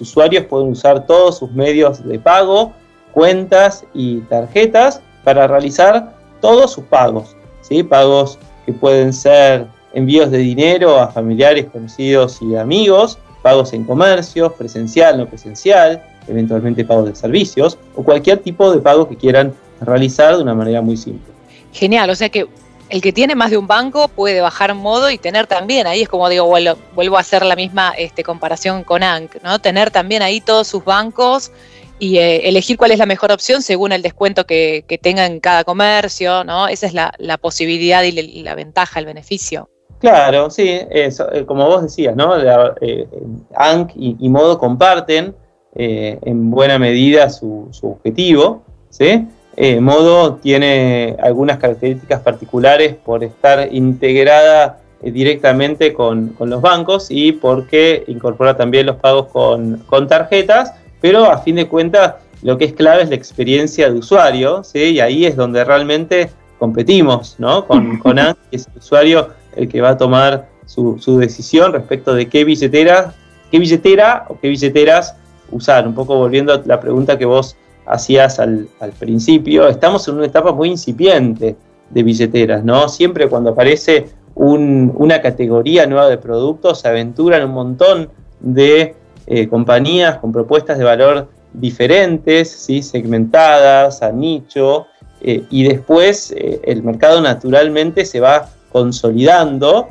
usuarios 0.00 0.46
pueden 0.46 0.68
usar 0.68 1.06
todos 1.06 1.38
sus 1.38 1.50
medios 1.52 2.06
de 2.06 2.18
pago, 2.18 2.72
cuentas 3.12 3.84
y 3.92 4.20
tarjetas 4.20 5.02
para 5.24 5.46
realizar 5.46 6.16
todos 6.40 6.72
sus 6.72 6.84
pagos. 6.84 7.36
¿sí? 7.62 7.82
Pagos 7.82 8.38
que 8.64 8.72
pueden 8.72 9.12
ser 9.12 9.66
envíos 9.94 10.30
de 10.30 10.38
dinero 10.38 10.98
a 10.98 11.08
familiares, 11.08 11.66
conocidos 11.72 12.40
y 12.42 12.56
amigos, 12.56 13.18
pagos 13.42 13.72
en 13.72 13.84
comercios, 13.84 14.52
presencial, 14.54 15.18
no 15.18 15.26
presencial, 15.26 16.02
eventualmente 16.26 16.84
pagos 16.84 17.06
de 17.06 17.14
servicios 17.14 17.78
o 17.94 18.02
cualquier 18.02 18.38
tipo 18.38 18.72
de 18.72 18.80
pago 18.80 19.08
que 19.08 19.16
quieran 19.16 19.54
realizar 19.80 20.36
de 20.36 20.42
una 20.42 20.54
manera 20.54 20.80
muy 20.80 20.96
simple. 20.96 21.32
Genial, 21.72 22.10
o 22.10 22.14
sea 22.14 22.28
que 22.28 22.46
el 22.88 23.00
que 23.00 23.12
tiene 23.12 23.34
más 23.34 23.50
de 23.50 23.56
un 23.56 23.66
banco 23.66 24.08
puede 24.08 24.40
bajar 24.40 24.74
modo 24.74 25.10
y 25.10 25.18
tener 25.18 25.46
también, 25.46 25.86
ahí 25.86 26.02
es 26.02 26.08
como 26.08 26.28
digo, 26.28 26.46
vuelvo, 26.46 27.16
a 27.16 27.20
hacer 27.20 27.44
la 27.44 27.56
misma 27.56 27.94
este, 27.96 28.22
comparación 28.22 28.84
con 28.84 29.02
ANC, 29.02 29.42
¿no? 29.42 29.58
Tener 29.58 29.90
también 29.90 30.22
ahí 30.22 30.40
todos 30.40 30.68
sus 30.68 30.84
bancos 30.84 31.50
y 31.98 32.18
eh, 32.18 32.48
elegir 32.48 32.76
cuál 32.76 32.90
es 32.90 32.98
la 32.98 33.06
mejor 33.06 33.32
opción 33.32 33.62
según 33.62 33.92
el 33.92 34.02
descuento 34.02 34.46
que, 34.46 34.84
tenga 35.02 35.26
en 35.26 35.40
cada 35.40 35.64
comercio, 35.64 36.44
¿no? 36.44 36.68
Esa 36.68 36.86
es 36.86 36.94
la, 36.94 37.38
posibilidad 37.38 38.02
y 38.02 38.42
la, 38.42 38.54
ventaja, 38.54 39.00
el 39.00 39.06
beneficio. 39.06 39.68
Claro, 40.04 40.50
sí, 40.50 40.80
eso, 40.90 41.32
eh, 41.32 41.46
como 41.46 41.66
vos 41.66 41.82
decías, 41.82 42.14
¿no? 42.14 42.34
Eh, 42.80 43.08
ANC 43.54 43.92
y, 43.96 44.28
Modo 44.28 44.58
comparten 44.58 45.34
en 45.76 46.50
buena 46.50 46.78
medida 46.78 47.30
su, 47.30 47.68
su 47.72 47.88
objetivo, 47.92 48.62
¿sí? 48.90 49.26
Eh, 49.56 49.80
Modo 49.80 50.34
tiene 50.34 51.16
algunas 51.20 51.58
características 51.58 52.20
particulares 52.20 52.96
por 52.96 53.22
estar 53.22 53.72
integrada 53.72 54.80
eh, 55.00 55.12
directamente 55.12 55.92
con, 55.92 56.34
los 56.40 56.60
bancos 56.60 57.06
y 57.10 57.32
porque 57.32 58.04
incorpora 58.08 58.56
también 58.56 58.86
los 58.86 58.96
pagos 58.96 59.28
con, 59.28 60.08
tarjetas, 60.08 60.74
pero 61.00 61.30
a 61.30 61.38
fin 61.38 61.56
de 61.56 61.68
cuentas 61.68 62.16
lo 62.42 62.58
que 62.58 62.64
es 62.64 62.72
clave 62.72 63.02
es 63.02 63.10
la 63.10 63.14
experiencia 63.14 63.90
de 63.90 63.98
usuario, 63.98 64.64
¿sí? 64.64 64.80
y 64.80 65.00
ahí 65.00 65.24
es 65.24 65.36
donde 65.36 65.64
realmente 65.64 66.30
competimos 66.58 67.36
¿no? 67.38 67.64
con, 67.66 67.98
con 67.98 68.16
que 68.50 68.56
es 68.56 68.66
el 68.66 68.78
usuario 68.78 69.28
el 69.56 69.68
que 69.68 69.80
va 69.80 69.90
a 69.90 69.96
tomar 69.96 70.48
su, 70.66 70.98
decisión 71.18 71.72
respecto 71.72 72.14
de 72.14 72.28
qué 72.28 72.44
billetera, 72.44 73.14
qué 73.50 73.58
billetera 73.58 74.24
o 74.28 74.38
qué 74.38 74.48
billeteras 74.48 75.16
usar. 75.50 75.86
Un 75.86 75.94
poco 75.94 76.16
volviendo 76.16 76.52
a 76.52 76.62
la 76.64 76.80
pregunta 76.80 77.18
que 77.18 77.24
vos 77.24 77.56
hacías 77.86 78.38
al, 78.38 78.68
principio, 78.98 79.68
estamos 79.68 80.08
en 80.08 80.16
una 80.16 80.26
etapa 80.26 80.52
muy 80.52 80.70
incipiente 80.70 81.56
de 81.90 82.02
billeteras, 82.02 82.64
¿no? 82.64 82.88
Siempre 82.88 83.28
cuando 83.28 83.50
aparece 83.50 84.06
una 84.34 85.20
categoría 85.20 85.86
nueva 85.86 86.08
de 86.08 86.18
productos, 86.18 86.80
se 86.80 86.88
aventuran 86.88 87.44
un 87.44 87.52
montón 87.52 88.08
de 88.40 88.96
eh, 89.26 89.48
compañías 89.48 90.18
con 90.18 90.32
propuestas 90.32 90.76
de 90.78 90.84
valor 90.84 91.28
diferentes, 91.52 92.50
segmentadas, 92.50 94.02
a 94.02 94.10
nicho, 94.10 94.86
eh, 95.20 95.44
y 95.50 95.64
después 95.64 96.32
eh, 96.32 96.60
el 96.64 96.82
mercado 96.82 97.20
naturalmente 97.20 98.04
se 98.04 98.20
va 98.20 98.50
consolidando, 98.74 99.90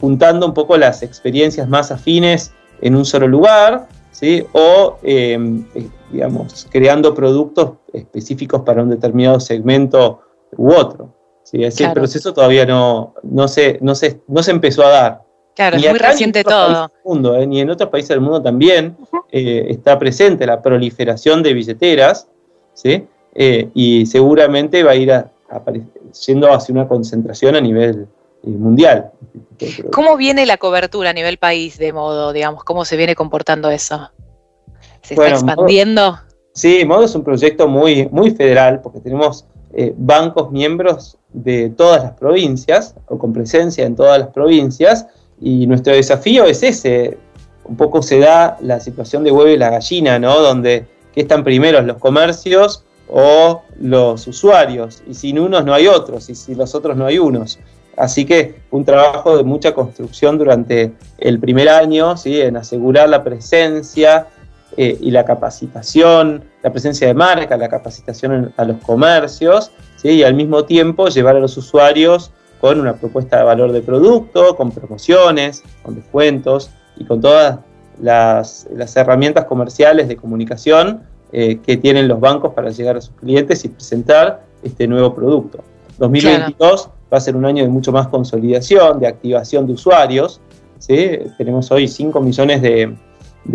juntando 0.00 0.44
un 0.44 0.54
poco 0.54 0.76
las 0.76 1.04
experiencias 1.04 1.68
más 1.68 1.92
afines 1.92 2.52
en 2.80 2.96
un 2.96 3.04
solo 3.04 3.28
lugar, 3.28 3.86
¿sí? 4.10 4.44
o 4.52 4.98
em, 5.02 5.64
eh, 5.74 5.88
digamos, 6.10 6.66
creando 6.70 7.14
productos 7.14 7.74
específicos 7.92 8.62
para 8.62 8.82
un 8.82 8.90
determinado 8.90 9.38
segmento 9.38 10.20
u 10.56 10.72
otro. 10.72 11.14
¿sí? 11.44 11.62
Ese 11.62 11.88
proceso 11.90 12.32
todavía 12.32 12.66
no, 12.66 13.14
no, 13.22 13.46
se, 13.46 13.78
no, 13.80 13.94
se, 13.94 14.20
no 14.26 14.42
se 14.42 14.50
empezó 14.50 14.84
a 14.84 14.88
dar. 14.88 15.22
Claro, 15.54 15.76
es 15.76 15.88
muy 15.88 15.98
reciente 15.98 16.42
todo. 16.42 16.90
Mundo, 17.04 17.36
¿eh? 17.36 17.46
ni 17.46 17.60
en 17.60 17.70
otros 17.70 17.90
países 17.90 18.10
del 18.10 18.20
mundo 18.20 18.42
también 18.42 18.96
eh, 19.30 19.66
está 19.68 19.98
presente 19.98 20.46
la 20.46 20.60
proliferación 20.60 21.42
de 21.42 21.52
billeteras, 21.52 22.28
¿sí? 22.74 23.06
y 23.40 24.04
seguramente 24.06 24.82
va 24.82 24.92
a 24.92 24.96
ir 24.96 25.12
yendo 26.26 26.52
hacia 26.52 26.72
una 26.72 26.88
concentración 26.88 27.56
a 27.56 27.60
nivel 27.60 28.06
mundial. 28.42 29.10
¿Cómo 29.92 30.16
viene 30.16 30.46
la 30.46 30.56
cobertura 30.56 31.10
a 31.10 31.12
nivel 31.12 31.38
país 31.38 31.78
de 31.78 31.92
modo, 31.92 32.32
digamos? 32.32 32.64
¿Cómo 32.64 32.84
se 32.84 32.96
viene 32.96 33.14
comportando 33.14 33.70
eso? 33.70 34.10
¿Se 35.02 35.14
está 35.14 35.30
expandiendo? 35.30 36.18
sí, 36.52 36.84
Modo 36.84 37.04
es 37.04 37.14
un 37.14 37.24
proyecto 37.24 37.68
muy, 37.68 38.08
muy 38.10 38.32
federal 38.32 38.80
porque 38.80 39.00
tenemos 39.00 39.46
eh, 39.72 39.94
bancos 39.96 40.50
miembros 40.50 41.18
de 41.32 41.70
todas 41.70 42.02
las 42.02 42.12
provincias 42.12 42.94
o 43.06 43.18
con 43.18 43.32
presencia 43.32 43.84
en 43.84 43.94
todas 43.94 44.18
las 44.18 44.28
provincias 44.28 45.06
y 45.40 45.66
nuestro 45.66 45.92
desafío 45.92 46.44
es 46.44 46.62
ese. 46.62 47.18
Un 47.64 47.76
poco 47.76 48.02
se 48.02 48.18
da 48.18 48.56
la 48.60 48.80
situación 48.80 49.24
de 49.24 49.30
huevo 49.30 49.50
y 49.50 49.58
la 49.58 49.70
gallina, 49.70 50.18
¿no? 50.18 50.40
Donde 50.40 50.86
que 51.12 51.20
están 51.20 51.44
primeros 51.44 51.84
los 51.84 51.98
comercios 51.98 52.84
o 53.10 53.62
los 53.80 54.26
usuarios 54.26 55.02
y 55.06 55.14
sin 55.14 55.38
unos 55.38 55.64
no 55.64 55.74
hay 55.74 55.86
otros 55.86 56.28
y 56.28 56.34
sin 56.34 56.58
los 56.58 56.74
otros 56.74 56.96
no 56.96 57.06
hay 57.06 57.18
unos. 57.18 57.58
Así 57.96 58.24
que 58.24 58.60
un 58.70 58.84
trabajo 58.84 59.36
de 59.36 59.42
mucha 59.42 59.74
construcción 59.74 60.38
durante 60.38 60.92
el 61.18 61.40
primer 61.40 61.68
año, 61.68 62.16
¿sí? 62.16 62.40
en 62.40 62.56
asegurar 62.56 63.08
la 63.08 63.24
presencia 63.24 64.28
eh, 64.76 64.96
y 65.00 65.10
la 65.10 65.24
capacitación, 65.24 66.44
la 66.62 66.70
presencia 66.70 67.08
de 67.08 67.14
marca, 67.14 67.56
la 67.56 67.68
capacitación 67.68 68.52
a 68.56 68.64
los 68.64 68.76
comercios, 68.78 69.72
¿sí? 69.96 70.10
y 70.10 70.22
al 70.22 70.34
mismo 70.34 70.64
tiempo 70.64 71.08
llevar 71.08 71.36
a 71.36 71.40
los 71.40 71.56
usuarios 71.56 72.30
con 72.60 72.80
una 72.80 72.94
propuesta 72.94 73.38
de 73.38 73.44
valor 73.44 73.72
de 73.72 73.82
producto, 73.82 74.56
con 74.56 74.70
promociones, 74.70 75.64
con 75.82 75.96
descuentos 75.96 76.70
y 76.96 77.04
con 77.04 77.20
todas 77.20 77.58
las, 78.00 78.68
herramientas 78.96 79.46
comerciales 79.46 80.08
de 80.08 80.16
comunicación 80.16 81.02
eh, 81.32 81.58
que 81.58 81.76
tienen 81.76 82.08
los 82.08 82.20
bancos 82.20 82.54
para 82.54 82.70
llegar 82.70 82.96
a 82.96 83.00
sus 83.00 83.14
clientes 83.14 83.64
y 83.64 83.68
presentar 83.68 84.42
este 84.62 84.86
nuevo 84.86 85.14
producto. 85.14 85.62
2022 85.98 86.90
va 87.12 87.18
a 87.18 87.20
ser 87.20 87.36
un 87.36 87.44
año 87.44 87.64
de 87.64 87.68
mucho 87.68 87.92
más 87.92 88.08
consolidación, 88.08 89.00
de 89.00 89.06
activación 89.06 89.66
de 89.66 89.72
usuarios. 89.74 90.40
¿sí? 90.78 91.18
Tenemos 91.36 91.70
hoy 91.70 91.88
5 91.88 92.20
millones 92.20 92.62
de, 92.62 92.96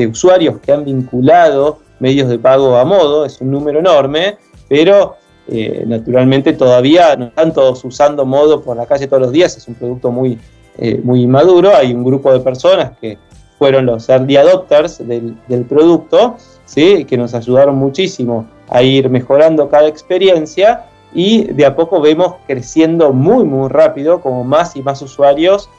usuarios 0.08 0.60
que 0.60 0.72
han 0.72 0.86
vinculado 0.86 1.80
medios 2.00 2.28
de 2.28 2.40
pago 2.40 2.76
a 2.78 2.84
modo, 2.84 3.26
es 3.26 3.40
un 3.42 3.52
número 3.52 3.80
enorme, 3.80 4.38
pero 4.68 5.16
eh, 5.48 5.84
naturalmente 5.86 6.54
todavía 6.54 7.16
no 7.16 7.26
están 7.26 7.54
todos 7.54 7.84
usando 7.86 8.26
modo 8.26 8.62
por 8.62 8.76
la 8.76 8.86
calle 8.86 9.08
todos 9.08 9.22
los 9.22 9.32
días, 9.32 9.56
es 9.56 9.68
un 9.68 9.76
producto 9.76 10.12
muy, 10.12 10.40
eh, 10.78 11.00
muy 11.04 11.28
maduro, 11.28 11.76
hay 11.76 11.94
un 11.94 12.04
grupo 12.04 12.34
de 12.34 12.40
personas 12.40 12.98
que 13.00 13.18
fueron 13.60 13.86
los 13.86 14.10
early 14.10 14.36
adopters 14.36 15.08
del, 15.08 15.38
del 15.48 15.64
producto, 15.66 16.38
que 16.74 17.18
nos 17.18 17.34
ayudaron 17.34 17.76
muchísimo 17.76 18.46
a 18.70 18.82
ir 18.82 19.10
mejorando 19.10 19.70
cada 19.70 19.88
experiencia 19.88 20.86
y 21.14 21.44
de 21.44 21.66
a 21.66 21.76
poco 21.76 22.02
vemos 22.02 22.36
creciendo 22.48 23.14
muy 23.14 23.44
muy 23.44 23.70
rápido 23.70 24.22
como 24.22 24.44
más 24.44 24.76
y 24.76 24.82
más 24.82 25.02
usuarios 25.02 25.70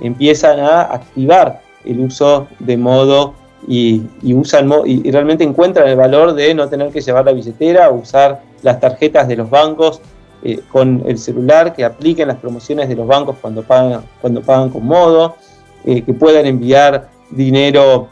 empiezan 0.00 0.60
a 0.60 0.82
activar 0.82 1.60
el 1.84 2.00
uso 2.00 2.46
de 2.60 2.76
modo 2.76 3.34
y, 3.66 4.02
usan 4.34 4.70
y, 4.84 5.10
realmente 5.10 5.42
encuentran 5.42 5.88
el 5.88 5.96
valor 5.96 6.34
de 6.34 6.54
no 6.54 6.68
tener 6.68 6.90
que 6.90 7.00
llevar 7.00 7.24
la 7.24 7.32
billetera, 7.32 7.90
usar 7.90 8.42
las 8.62 8.78
tarjetas 8.78 9.26
de 9.26 9.36
los 9.36 9.48
bancos 9.48 10.00
eh, 10.42 10.60
con 10.70 11.02
el 11.06 11.18
celular, 11.18 11.74
que 11.74 11.84
apliquen 11.84 12.28
las 12.28 12.36
promociones 12.36 12.88
de 12.88 12.96
los 12.96 13.06
bancos 13.06 13.36
cuando 13.40 13.62
pagan, 13.62 14.02
cuando 14.20 14.42
pagan 14.42 14.68
con 14.68 14.84
modo, 14.84 15.36
eh, 15.84 16.02
que 16.02 16.12
puedan 16.12 16.44
enviar 16.44 17.08
dinero 17.30 18.08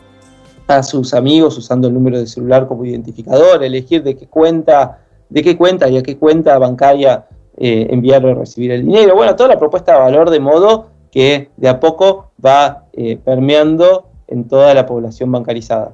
a 0.66 0.82
sus 0.82 1.14
amigos 1.14 1.56
usando 1.58 1.88
el 1.88 1.94
número 1.94 2.18
de 2.18 2.26
celular 2.26 2.66
como 2.66 2.84
identificador, 2.84 3.62
elegir 3.62 4.02
de 4.02 4.16
qué 4.16 4.26
cuenta 4.26 4.98
de 5.32 5.42
qué 5.42 5.56
cuenta 5.56 5.88
y 5.88 5.96
a 5.96 6.02
qué 6.02 6.18
cuenta 6.18 6.58
bancaria 6.58 7.24
eh, 7.56 7.86
enviar 7.90 8.24
o 8.26 8.34
recibir 8.34 8.70
el 8.70 8.84
dinero. 8.84 9.14
Bueno, 9.14 9.34
toda 9.34 9.48
la 9.48 9.58
propuesta 9.58 9.94
de 9.94 9.98
valor 9.98 10.30
de 10.30 10.40
modo 10.40 10.90
que 11.10 11.50
de 11.56 11.68
a 11.68 11.80
poco 11.80 12.32
va 12.44 12.84
eh, 12.92 13.16
permeando 13.16 14.10
en 14.28 14.46
toda 14.46 14.74
la 14.74 14.86
población 14.86 15.32
bancarizada. 15.32 15.92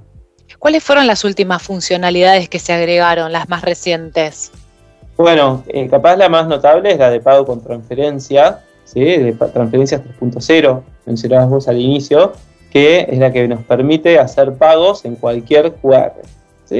¿Cuáles 0.59 0.83
fueron 0.83 1.07
las 1.07 1.25
últimas 1.25 1.63
funcionalidades 1.63 2.49
que 2.49 2.59
se 2.59 2.73
agregaron, 2.73 3.33
las 3.33 3.49
más 3.49 3.63
recientes? 3.63 4.51
Bueno, 5.17 5.63
eh, 5.69 5.89
capaz 5.89 6.17
la 6.17 6.29
más 6.29 6.49
notable 6.49 6.93
es 6.93 6.99
la 6.99 7.11
de 7.11 7.21
pago 7.21 7.45
con 7.45 7.63
transferencia, 7.63 8.61
¿sí? 8.85 9.01
de 9.01 9.33
transferencias 9.33 10.01
3.0, 10.21 10.83
mencionabas 11.07 11.49
vos 11.49 11.69
al 11.69 11.81
inicio, 11.81 12.33
que 12.71 13.07
es 13.09 13.19
la 13.19 13.33
que 13.33 13.49
nos 13.49 13.63
permite 13.65 14.19
hacer 14.19 14.55
pagos 14.55 15.05
en 15.05 15.17
cualquier 15.17 15.75
QR. 15.75 16.13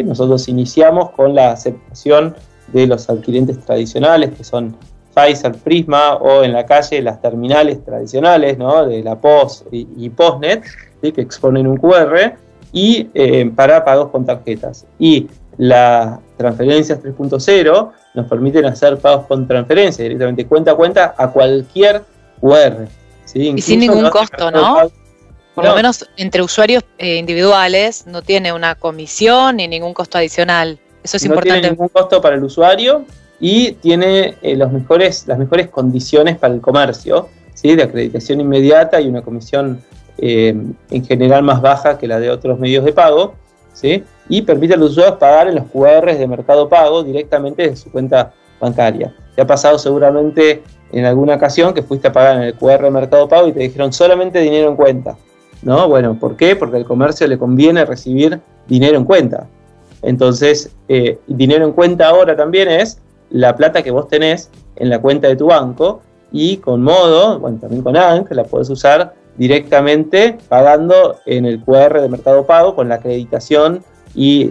Nosotros 0.05 0.49
iniciamos 0.49 1.11
con 1.11 1.35
la 1.35 1.53
aceptación 1.53 2.35
de 2.73 2.87
los 2.87 3.09
adquirentes 3.09 3.59
tradicionales, 3.61 4.31
que 4.37 4.45
son 4.45 4.77
Pfizer, 5.15 5.55
Prisma 5.55 6.17
o 6.17 6.45
en 6.45 6.53
la 6.53 6.67
calle 6.67 7.01
las 7.03 7.21
terminales 7.21 7.83
tradicionales 7.85 8.59
¿no? 8.59 8.87
de 8.87 9.03
la 9.03 9.17
POS 9.17 9.65
y, 9.71 10.09
POSNET, 10.11 10.63
que 11.01 11.21
exponen 11.21 11.67
un 11.67 11.79
QR, 11.79 12.37
y 12.73 13.09
eh, 13.15 13.51
para 13.55 13.85
pagos 13.85 14.11
con 14.11 14.27
tarjetas. 14.27 14.87
Y 14.99 15.29
las 15.57 16.21
transferencias 16.37 17.03
3.0 17.03 17.91
nos 18.15 18.29
permiten 18.29 18.67
hacer 18.67 18.99
pagos 18.99 19.27
con 19.27 19.47
transferencia 19.49 20.05
directamente 20.05 20.47
cuenta 20.47 20.73
a 20.73 20.75
cuenta 20.75 21.15
a 21.17 21.29
cualquier 21.31 22.03
QR. 22.41 22.87
y 23.35 23.61
sin 23.61 23.81
ningún 23.81 24.11
costo, 24.11 24.51
¿no? 24.51 24.91
Por 25.59 25.71
lo 25.71 25.75
menos 25.75 26.09
entre 26.17 26.41
usuarios 26.41 26.85
eh, 26.99 27.17
individuales 27.17 28.07
no 28.07 28.23
tiene 28.23 28.53
una 28.53 28.77
comisión 28.77 29.57
ni 29.57 29.67
ningún 29.67 29.93
costo 29.93 30.17
adicional. 30.17 30.79
Eso 31.03 31.17
es 31.17 31.25
importante. 31.25 31.49
No 31.49 31.55
tiene 31.55 31.71
ningún 31.71 31.89
costo 31.89 32.21
para 32.21 32.37
el 32.37 32.45
usuario 32.45 33.05
y 33.41 33.73
tiene 33.73 34.37
eh, 34.41 34.57
los 34.57 34.71
mejores, 34.71 35.27
las 35.27 35.37
mejores 35.37 35.69
condiciones 35.69 36.39
para 36.39 36.55
el 36.55 36.61
comercio, 36.61 37.29
¿sí? 37.55 37.75
de 37.75 37.83
acreditación 37.83 38.41
inmediata 38.41 39.01
y 39.01 39.09
una 39.09 39.23
comisión 39.23 39.83
eh, 40.19 40.55
en 40.91 41.05
general 41.05 41.43
más 41.43 41.61
baja 41.61 41.99
que 41.99 42.07
la 42.07 42.21
de 42.21 42.31
otros 42.31 42.59
medios 42.61 42.85
de 42.85 42.93
pago. 42.93 43.35
¿sí? 43.73 44.05
Y 44.29 44.43
permite 44.43 44.75
a 44.75 44.77
los 44.77 44.93
usuarios 44.93 45.17
pagar 45.19 45.49
en 45.49 45.57
los 45.57 45.65
QRs 45.67 46.19
de 46.19 46.27
Mercado 46.29 46.69
Pago 46.69 47.03
directamente 47.03 47.63
desde 47.63 47.77
su 47.77 47.91
cuenta 47.91 48.33
bancaria. 48.61 49.13
Te 49.35 49.43
ha 49.43 49.47
pasado 49.47 49.77
seguramente 49.77 50.63
en 50.93 51.05
alguna 51.05 51.35
ocasión 51.35 51.75
que 51.75 51.83
fuiste 51.83 52.09
a 52.09 52.13
pagar 52.13 52.37
en 52.37 52.43
el 52.43 52.55
QR 52.55 52.83
de 52.83 52.91
Mercado 52.91 53.29
Pago 53.29 53.49
y 53.49 53.53
te 53.53 53.61
dijeron 53.61 53.93
solamente 53.93 54.41
dinero 54.41 54.69
en 54.69 54.77
cuenta. 54.77 55.17
¿No? 55.63 55.89
Bueno, 55.89 56.19
¿por 56.19 56.37
qué? 56.37 56.57
Porque 56.57 56.77
al 56.77 56.85
comercio 56.85 57.27
le 57.27 57.39
conviene 57.39 57.85
recibir 57.85 58.41
dinero 58.67 58.97
en 58.97 59.05
cuenta. 59.05 59.47
Entonces, 60.03 60.71
eh, 60.89 61.19
dinero 61.27 61.65
en 61.65 61.73
cuenta 61.73 62.09
ahora 62.09 62.37
también 62.37 62.69
es 62.69 62.99
la 63.31 63.57
plata 63.57 63.83
que 63.83 63.91
vos 63.91 64.09
tenés 64.09 64.51
en 64.77 64.91
la 64.91 65.01
cuenta 65.01 65.29
de 65.29 65.37
tu 65.37 65.47
banco 65.47 66.03
y 66.31 66.59
con 66.59 66.83
modo, 66.83 67.39
bueno, 67.41 67.59
también 67.61 67.83
con 67.83 67.97
ANC, 67.97 68.31
la 68.33 68.45
podés 68.45 68.71
usar 68.71 69.15
directamente 69.37 70.37
pagando 70.49 71.17
en 71.27 71.47
el 71.47 71.61
QR 71.61 72.01
de 72.01 72.09
Mercado 72.09 72.45
Pago 72.47 72.75
con 72.75 72.89
la 72.89 72.97
acreditación 72.97 73.83
y 74.15 74.51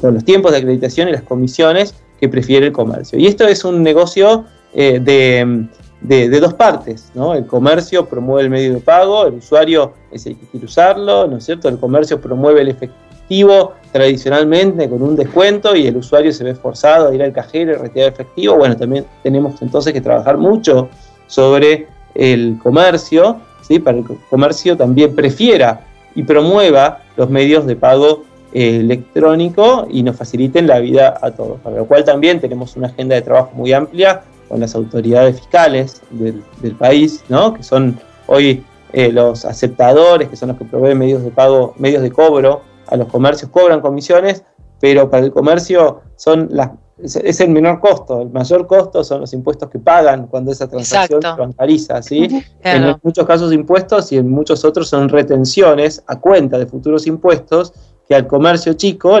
con 0.00 0.14
los 0.14 0.24
tiempos 0.24 0.52
de 0.52 0.58
acreditación 0.58 1.08
y 1.08 1.12
las 1.12 1.22
comisiones 1.22 1.94
que 2.20 2.28
prefiere 2.28 2.66
el 2.66 2.72
comercio. 2.72 3.18
Y 3.18 3.26
esto 3.26 3.46
es 3.46 3.64
un 3.64 3.82
negocio 3.82 4.44
eh, 4.74 5.00
de, 5.00 5.66
de, 6.00 6.40
dos 6.40 6.54
partes, 6.54 7.10
¿no? 7.14 7.34
El 7.34 7.46
comercio 7.46 8.06
promueve 8.06 8.42
el 8.42 8.50
medio 8.50 8.74
de 8.74 8.80
pago, 8.80 9.26
el 9.26 9.34
usuario 9.34 9.92
es 10.10 10.26
el 10.26 10.36
que 10.36 10.46
quiere 10.46 10.66
usarlo, 10.66 11.26
¿no 11.26 11.38
es 11.38 11.44
cierto? 11.44 11.68
El 11.68 11.78
comercio 11.78 12.20
promueve 12.20 12.60
el 12.60 12.68
efectivo 12.68 13.72
tradicionalmente 13.92 14.88
con 14.88 15.02
un 15.02 15.16
descuento 15.16 15.74
y 15.74 15.86
el 15.86 15.96
usuario 15.96 16.32
se 16.32 16.44
ve 16.44 16.54
forzado 16.54 17.08
a 17.08 17.14
ir 17.14 17.22
al 17.22 17.32
cajero 17.32 17.72
y 17.72 17.74
retirar 17.74 18.12
efectivo. 18.12 18.56
Bueno, 18.56 18.76
también 18.76 19.06
tenemos 19.22 19.60
entonces 19.60 19.92
que 19.92 20.00
trabajar 20.00 20.38
mucho 20.38 20.88
sobre 21.26 21.88
el 22.14 22.58
comercio, 22.62 23.40
¿sí? 23.62 23.78
Para 23.78 23.98
que 24.02 24.12
el 24.12 24.18
comercio 24.30 24.76
también 24.76 25.14
prefiera 25.14 25.80
y 26.14 26.22
promueva 26.22 27.02
los 27.16 27.28
medios 27.28 27.66
de 27.66 27.76
pago 27.76 28.24
eh, 28.52 28.78
electrónico 28.80 29.86
y 29.90 30.02
nos 30.02 30.16
faciliten 30.16 30.66
la 30.66 30.78
vida 30.78 31.18
a 31.20 31.32
todos. 31.32 31.60
Para 31.60 31.76
lo 31.76 31.86
cual 31.86 32.04
también 32.04 32.40
tenemos 32.40 32.76
una 32.76 32.86
agenda 32.86 33.14
de 33.16 33.22
trabajo 33.22 33.50
muy 33.54 33.72
amplia 33.72 34.22
con 34.48 34.60
las 34.60 34.74
autoridades 34.74 35.38
fiscales 35.38 36.02
del, 36.10 36.42
país, 36.78 37.24
¿no? 37.28 37.54
que 37.54 37.62
son 37.62 37.98
hoy 38.26 38.64
eh, 38.92 39.12
los 39.12 39.44
aceptadores, 39.44 40.28
que 40.28 40.36
son 40.36 40.48
los 40.48 40.58
que 40.58 40.64
proveen 40.64 40.98
medios 40.98 41.22
de 41.22 41.30
pago, 41.30 41.74
medios 41.78 42.02
de 42.02 42.10
cobro 42.10 42.62
a 42.86 42.96
los 42.96 43.08
comercios, 43.08 43.50
cobran 43.50 43.80
comisiones, 43.80 44.44
pero 44.80 45.10
para 45.10 45.26
el 45.26 45.32
comercio 45.32 46.00
son 46.16 46.48
las, 46.50 46.70
es 47.02 47.40
el 47.40 47.50
menor 47.50 47.80
costo, 47.80 48.22
el 48.22 48.30
mayor 48.30 48.66
costo 48.66 49.04
son 49.04 49.20
los 49.20 49.32
impuestos 49.32 49.68
que 49.68 49.78
pagan 49.78 50.26
cuando 50.26 50.50
esa 50.50 50.68
transacción 50.68 51.22
se 51.22 51.28
bancariza, 51.28 52.02
¿sí? 52.02 52.42
En 52.62 52.96
muchos 53.02 53.26
casos 53.26 53.52
impuestos 53.52 54.10
y 54.12 54.16
en 54.16 54.30
muchos 54.30 54.64
otros 54.64 54.88
son 54.88 55.08
retenciones 55.08 56.02
a 56.06 56.18
cuenta 56.18 56.58
de 56.58 56.66
futuros 56.66 57.06
impuestos 57.06 57.72
que 58.08 58.14
al 58.14 58.26
comercio 58.26 58.72
chico 58.72 59.18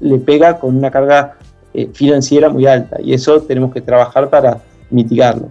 le 0.00 0.18
pega 0.18 0.58
con 0.58 0.76
una 0.76 0.90
carga 0.90 1.36
eh, 1.74 1.88
financiera 1.92 2.48
muy 2.48 2.66
alta 2.66 2.98
y 3.02 3.14
eso 3.14 3.40
tenemos 3.42 3.72
que 3.72 3.80
trabajar 3.80 4.28
para 4.28 4.60
mitigarlo. 4.90 5.50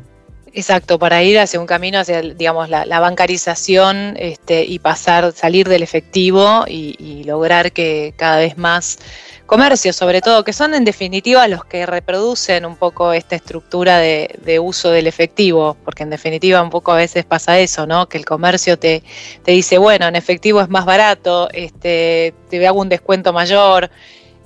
Exacto, 0.54 1.00
para 1.00 1.24
ir 1.24 1.40
hacia 1.40 1.62
un 1.62 1.66
camino 1.66 2.00
hacia, 2.00 2.22
digamos, 2.22 2.70
la, 2.70 3.00
bancarización 3.00 4.16
este, 4.18 4.66
y 4.66 4.80
pasar, 4.80 5.32
salir 5.32 5.70
del 5.70 5.82
efectivo 5.82 6.66
y, 6.68 7.24
lograr 7.24 7.72
que 7.72 8.14
cada 8.18 8.38
vez 8.38 8.58
más 8.58 8.98
comercios, 9.46 9.96
sobre 9.96 10.22
todo, 10.22 10.44
que 10.44 10.52
son 10.52 10.74
en 10.74 10.84
definitiva 10.84 11.48
los 11.48 11.64
que 11.64 11.86
reproducen 11.86 12.66
un 12.66 12.76
poco 12.76 13.14
esta 13.14 13.36
estructura 13.36 14.00
de, 14.00 14.60
uso 14.60 14.92
del 14.92 15.08
efectivo, 15.08 15.78
porque 15.86 16.04
en 16.04 16.10
definitiva 16.10 16.62
un 16.62 16.70
poco 16.70 16.92
a 16.92 16.96
veces 16.98 17.24
pasa 17.24 17.60
eso, 17.60 17.88
¿no? 17.88 18.10
Que 18.10 18.18
el 18.18 18.26
comercio 18.26 18.78
te, 18.78 19.04
te 19.44 19.52
dice, 19.52 19.78
bueno, 19.78 20.08
en 20.08 20.16
efectivo 20.16 20.60
es 20.60 20.70
más 20.70 20.84
barato, 20.84 21.50
este, 21.54 22.34
te 22.50 22.68
hago 22.68 22.82
un 22.82 22.90
descuento 22.90 23.32
mayor, 23.32 23.90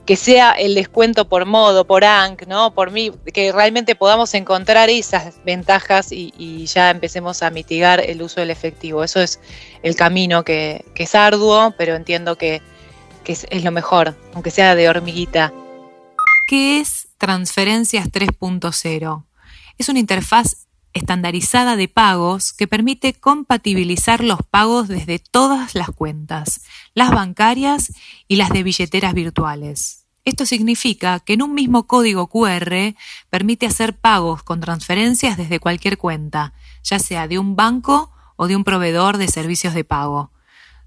que 0.05 0.15
sea 0.15 0.51
el 0.51 0.75
descuento 0.75 1.27
por 1.27 1.45
modo, 1.45 1.85
por 1.85 2.05
ANC, 2.05 2.45
¿no? 2.47 2.74
Por 2.74 2.91
mí, 2.91 3.12
que 3.33 3.51
realmente 3.51 3.95
podamos 3.95 4.33
encontrar 4.35 4.89
esas 4.89 5.43
ventajas 5.43 6.12
y, 6.12 6.65
ya 6.67 6.91
empecemos 6.91 7.41
a 7.41 7.50
mitigar 7.50 8.00
el 8.00 8.21
uso 8.21 8.39
del 8.39 8.51
efectivo. 8.51 9.03
Eso 9.03 9.19
es 9.19 9.39
el 9.81 9.95
camino 9.95 10.43
que, 10.43 10.85
es 10.95 11.15
arduo, 11.15 11.74
pero 11.77 11.95
entiendo 11.95 12.38
que, 12.38 12.62
es, 13.25 13.47
es, 13.50 13.63
lo 13.63 13.71
mejor, 13.71 14.15
aunque 14.33 14.51
sea 14.51 14.75
de 14.75 14.88
hormiguita. 14.88 15.51
¿Qué 16.47 16.79
es 16.79 17.07
Transferencias 17.17 18.07
3.0? 18.09 19.25
Es 19.77 19.89
una 19.89 20.00
interfaz 20.00 20.64
estandarizada 20.96 21.75
de 21.75 21.88
pagos 21.88 22.54
que 22.54 22.68
permite 22.68 23.14
compatibilizar 23.14 24.24
los 24.24 24.40
pagos 24.50 24.88
desde 24.88 25.20
todas 25.20 25.75
las 25.75 25.90
cuentas, 25.92 26.62
las 26.96 27.12
bancarias 27.12 27.94
y 28.28 28.38
las 28.38 28.50
de 28.50 28.64
billeteras 28.64 29.14
virtuales. 29.14 30.06
Esto 30.24 30.46
significa 30.46 31.20
que 31.20 31.34
en 31.34 31.44
un 31.44 31.54
mismo 31.54 31.86
código 31.86 32.28
QR 32.28 32.96
permite 33.30 33.68
hacer 33.68 33.96
pagos 33.96 34.42
con 34.42 34.62
transferencias 34.62 35.38
desde 35.38 35.60
cualquier 35.60 35.98
cuenta, 35.98 36.54
ya 36.84 36.98
sea 36.98 37.28
de 37.28 37.38
un 37.38 37.56
banco 37.58 38.12
o 38.38 38.48
de 38.48 38.56
un 38.56 38.64
proveedor 38.64 39.18
de 39.18 39.28
servicios 39.28 39.74
de 39.74 39.84
pago. 39.84 40.32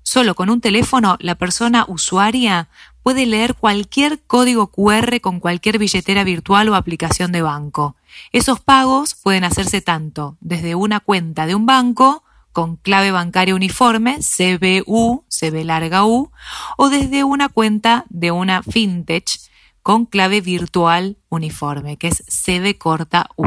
Solo 0.02 0.34
con 0.34 0.48
un 0.48 0.62
teléfono 0.62 1.18
la 1.20 1.34
persona 1.34 1.84
usuaria 1.86 2.70
puede 3.02 3.26
leer 3.26 3.54
cualquier 3.54 4.22
código 4.22 4.68
QR 4.68 5.20
con 5.20 5.38
cualquier 5.38 5.78
billetera 5.78 6.24
virtual 6.24 6.70
o 6.70 6.74
aplicación 6.74 7.30
de 7.30 7.42
banco. 7.42 7.97
Esos 8.32 8.60
pagos 8.60 9.14
pueden 9.14 9.44
hacerse 9.44 9.80
tanto 9.80 10.36
desde 10.40 10.74
una 10.74 11.00
cuenta 11.00 11.46
de 11.46 11.54
un 11.54 11.66
banco 11.66 12.24
con 12.52 12.76
clave 12.76 13.10
bancaria 13.10 13.54
uniforme, 13.54 14.18
CBU, 14.18 15.24
CB 15.28 15.64
larga 15.64 16.04
U, 16.04 16.32
o 16.76 16.88
desde 16.88 17.22
una 17.24 17.48
cuenta 17.48 18.04
de 18.08 18.30
una 18.32 18.62
fintech 18.62 19.38
con 19.82 20.06
clave 20.06 20.40
virtual 20.40 21.18
uniforme, 21.28 21.96
que 21.96 22.08
es 22.08 22.24
CB 22.26 22.76
corta 22.78 23.30
U. 23.36 23.44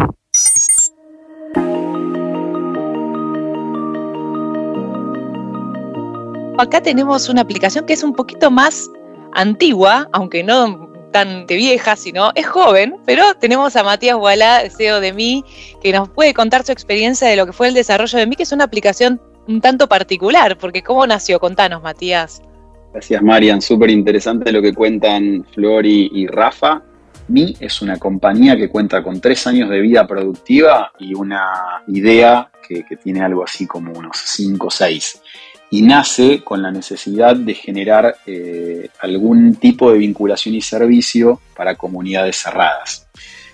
Acá 6.57 6.81
tenemos 6.81 7.27
una 7.27 7.41
aplicación 7.41 7.85
que 7.85 7.93
es 7.93 8.03
un 8.03 8.13
poquito 8.13 8.51
más 8.51 8.89
antigua, 9.33 10.07
aunque 10.13 10.43
no 10.43 10.90
tan 11.11 11.45
de 11.45 11.55
vieja, 11.55 11.95
sino 11.95 12.31
es 12.35 12.47
joven, 12.47 12.95
pero 13.05 13.33
tenemos 13.35 13.75
a 13.75 13.83
Matías 13.83 14.15
Gualá, 14.15 14.63
CEO 14.69 14.99
de 14.99 15.13
mí, 15.13 15.43
que 15.81 15.91
nos 15.91 16.09
puede 16.09 16.33
contar 16.33 16.65
su 16.65 16.71
experiencia 16.71 17.27
de 17.27 17.35
lo 17.35 17.45
que 17.45 17.53
fue 17.53 17.67
el 17.67 17.73
desarrollo 17.73 18.17
de 18.17 18.27
mí, 18.27 18.35
que 18.35 18.43
es 18.43 18.51
una 18.51 18.63
aplicación 18.63 19.21
un 19.47 19.61
tanto 19.61 19.87
particular, 19.87 20.57
porque 20.57 20.81
¿cómo 20.81 21.05
nació? 21.05 21.39
Contanos, 21.39 21.81
Matías. 21.81 22.41
Gracias, 22.93 23.21
Marian. 23.21 23.61
Súper 23.61 23.89
interesante 23.89 24.51
lo 24.51 24.61
que 24.61 24.73
cuentan 24.73 25.45
Flori 25.53 26.11
y 26.13 26.27
Rafa. 26.27 26.81
Mi 27.27 27.55
es 27.59 27.81
una 27.81 27.97
compañía 27.97 28.57
que 28.57 28.69
cuenta 28.69 29.01
con 29.01 29.21
tres 29.21 29.47
años 29.47 29.69
de 29.69 29.79
vida 29.79 30.05
productiva 30.05 30.91
y 30.99 31.13
una 31.13 31.83
idea 31.87 32.51
que, 32.67 32.83
que 32.83 32.97
tiene 32.97 33.21
algo 33.21 33.43
así 33.43 33.65
como 33.65 33.93
unos 33.93 34.17
cinco 34.17 34.67
o 34.67 34.71
seis 34.71 35.21
y 35.73 35.81
nace 35.81 36.43
con 36.43 36.61
la 36.61 36.69
necesidad 36.69 37.33
de 37.33 37.53
generar 37.53 38.17
eh, 38.27 38.89
algún 38.99 39.55
tipo 39.55 39.89
de 39.91 39.99
vinculación 39.99 40.53
y 40.53 40.61
servicio 40.61 41.39
para 41.55 41.75
comunidades 41.75 42.35
cerradas. 42.35 43.07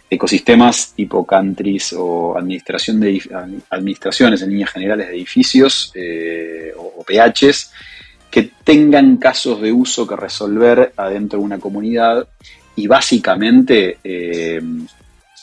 Ecosistemas 0.10 0.94
tipo 0.96 1.26
countries 1.28 1.94
o 1.94 2.36
administración 2.36 3.00
de, 3.00 3.22
administraciones 3.70 4.42
en 4.42 4.50
líneas 4.50 4.72
generales 4.72 5.08
de 5.08 5.14
edificios 5.14 5.92
eh, 5.94 6.74
o, 6.76 7.04
PHs 7.04 7.72
que 8.32 8.52
tengan 8.64 9.18
casos 9.18 9.62
de 9.62 9.72
uso 9.72 10.08
que 10.08 10.16
resolver 10.16 10.94
adentro 10.98 11.38
de 11.38 11.46
una 11.46 11.60
comunidad 11.60 12.28
y 12.76 12.88
básicamente 12.88 14.00
eh, 14.04 14.60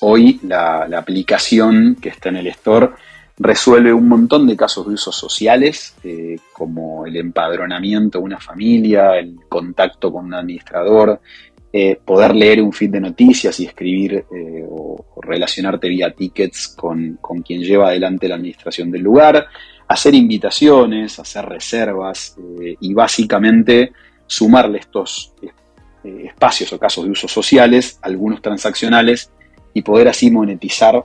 hoy 0.00 0.40
la, 0.42 0.88
la 0.88 0.98
aplicación 0.98 1.96
que 2.00 2.08
está 2.08 2.30
en 2.30 2.36
el 2.36 2.48
store 2.48 2.90
resuelve 3.36 3.92
un 3.92 4.08
montón 4.08 4.46
de 4.46 4.56
casos 4.56 4.86
de 4.86 4.94
usos 4.94 5.16
sociales, 5.16 5.94
eh, 6.04 6.36
como 6.52 7.04
el 7.06 7.16
empadronamiento 7.16 8.18
de 8.18 8.24
una 8.24 8.38
familia, 8.38 9.18
el 9.18 9.36
contacto 9.48 10.12
con 10.12 10.26
un 10.26 10.34
administrador, 10.34 11.20
eh, 11.72 11.98
poder 12.04 12.36
leer 12.36 12.62
un 12.62 12.72
feed 12.72 12.90
de 12.90 13.00
noticias 13.00 13.58
y 13.58 13.66
escribir 13.66 14.24
eh, 14.32 14.64
o, 14.68 15.04
relacionarte 15.20 15.88
vía 15.88 16.12
tickets 16.12 16.68
con, 16.68 17.18
quien 17.44 17.62
lleva 17.62 17.88
adelante 17.88 18.28
la 18.28 18.36
administración 18.36 18.90
del 18.90 19.02
lugar, 19.02 19.46
hacer 19.88 20.14
invitaciones, 20.14 21.18
hacer 21.18 21.46
reservas 21.46 22.36
y 22.80 22.94
básicamente 22.94 23.92
sumarle 24.26 24.78
estos 24.78 25.32
espacios 26.04 26.72
o 26.72 26.78
casos 26.78 27.04
de 27.04 27.10
usos 27.10 27.32
sociales, 27.32 27.98
algunos 28.02 28.42
transaccionales, 28.42 29.30
y 29.72 29.82
poder 29.82 30.08
así 30.08 30.30
monetizar 30.30 31.02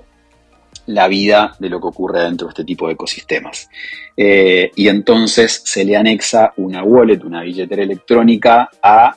la 0.89 1.07
vida 1.07 1.55
de 1.59 1.69
lo 1.69 1.79
que 1.79 1.87
ocurre 1.87 2.23
dentro 2.23 2.47
de 2.47 2.51
este 2.51 2.63
tipo 2.63 2.87
de 2.87 2.93
ecosistemas. 2.93 3.69
Eh, 4.17 4.71
y 4.75 4.87
entonces 4.87 5.61
se 5.63 5.85
le 5.85 5.95
anexa 5.95 6.53
una 6.57 6.83
wallet, 6.83 7.23
una 7.23 7.43
billetera 7.43 7.83
electrónica 7.83 8.69
a 8.81 9.15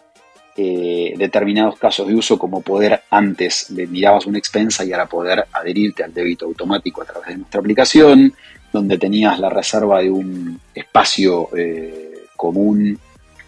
eh, 0.55 1.15
determinados 1.17 1.79
casos 1.79 2.07
de 2.09 2.15
uso, 2.15 2.39
como 2.39 2.61
poder 2.61 3.03
antes 3.11 3.71
le 3.71 3.87
mirabas 3.87 4.27
una 4.27 4.37
expensa 4.37 4.85
y 4.85 4.93
ahora 4.93 5.07
poder 5.07 5.47
adherirte 5.51 6.05
al 6.05 6.13
débito 6.13 6.45
automático 6.45 7.01
a 7.01 7.07
través 7.07 7.29
de 7.29 7.37
nuestra 7.39 7.61
aplicación, 7.61 8.35
donde 8.71 8.99
tenías 8.99 9.39
la 9.39 9.49
reserva 9.49 10.01
de 10.01 10.11
un 10.11 10.61
espacio 10.75 11.49
eh, 11.57 12.27
común 12.37 12.99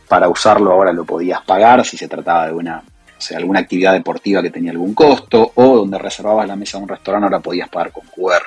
para 0.08 0.30
usarlo, 0.30 0.72
ahora 0.72 0.94
lo 0.94 1.04
podías 1.04 1.42
pagar 1.42 1.84
si 1.84 1.98
se 1.98 2.08
trataba 2.08 2.46
de 2.46 2.54
una 2.54 2.82
sea, 3.24 3.38
alguna 3.38 3.60
actividad 3.60 3.92
deportiva 3.92 4.42
que 4.42 4.50
tenía 4.50 4.70
algún 4.70 4.94
costo, 4.94 5.52
o 5.54 5.76
donde 5.76 5.98
reservabas 5.98 6.46
la 6.46 6.56
mesa 6.56 6.78
de 6.78 6.84
un 6.84 6.88
restaurante, 6.88 7.24
ahora 7.24 7.40
podías 7.40 7.68
pagar 7.68 7.92
con 7.92 8.04
QR. 8.06 8.42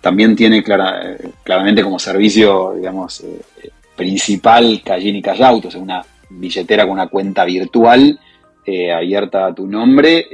También 0.00 0.34
tiene 0.34 0.58
eh, 0.58 1.30
claramente 1.42 1.82
como 1.82 1.98
servicio, 1.98 2.74
digamos, 2.74 3.20
eh, 3.20 3.70
principal 3.96 4.82
Callin 4.84 5.16
y 5.16 5.22
Callauto, 5.22 5.68
o 5.68 5.70
sea, 5.70 5.80
una 5.80 6.04
billetera 6.30 6.84
con 6.84 6.92
una 6.92 7.08
cuenta 7.08 7.44
virtual 7.44 8.18
eh, 8.64 8.92
abierta 8.92 9.46
a 9.46 9.54
tu 9.54 9.66
nombre, 9.66 10.26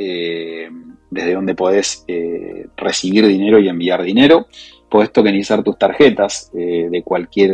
desde 1.08 1.34
donde 1.34 1.54
podés 1.54 2.04
recibir 2.76 3.26
dinero 3.26 3.58
y 3.58 3.68
enviar 3.68 4.02
dinero. 4.02 4.48
Podés 4.88 5.12
tokenizar 5.12 5.62
tus 5.62 5.78
tarjetas 5.78 6.50
de 6.52 7.02
cualquier 7.04 7.52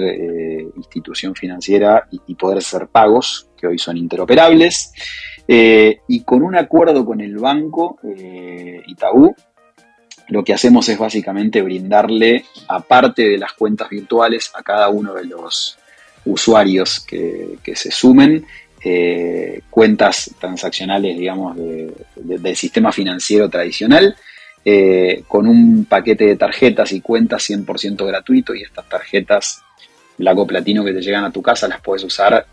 institución 0.77 1.35
financiera 1.35 2.07
y, 2.27 2.35
poder 2.35 2.59
hacer 2.59 2.89
pagos, 2.89 3.49
que 3.57 3.67
hoy 3.67 3.79
son 3.79 3.97
interoperables. 3.97 4.93
Eh, 5.47 6.01
y 6.09 6.23
con 6.23 6.43
un 6.43 6.57
acuerdo 6.57 7.05
con 7.05 7.21
el 7.21 7.37
banco 7.37 7.99
eh, 8.05 8.83
Itaú, 8.87 9.35
lo 10.29 10.45
que 10.45 10.55
hacemos 10.55 10.89
es 10.89 10.99
básicamente 10.99 11.63
brindarle, 11.63 12.45
aparte 12.69 13.29
de 13.29 13.39
las 13.39 13.53
cuentas 13.53 13.91
virtuales, 13.91 14.51
a 14.55 14.63
cada 14.63 14.89
uno 14.89 15.15
de 15.15 15.25
los 15.25 15.79
usuarios 16.25 17.01
que, 17.01 17.59
se 17.75 17.91
sumen, 17.91 18.47
eh, 18.85 19.61
cuentas 19.69 20.31
transaccionales, 20.41 21.19
digamos, 21.19 21.57
del 21.57 22.57
sistema 22.57 22.93
financiero 22.93 23.51
tradicional, 23.51 24.17
con 25.27 25.49
un 25.49 25.87
paquete 25.87 26.25
de 26.25 26.37
tarjetas 26.37 26.93
y 26.93 27.01
cuentas 27.01 27.51
100% 27.51 28.07
gratuito 28.07 28.55
y 28.55 28.63
estas 28.63 28.89
tarjetas 28.89 29.63
Lago 30.19 30.47
Platino 30.47 30.85
que 30.85 30.93
te 30.93 31.03
llegan 31.03 31.25
a 31.25 31.33
tu 31.33 31.43
casa 31.43 31.67
las 31.67 31.81
puedes 31.81 32.05
usar 32.05 32.47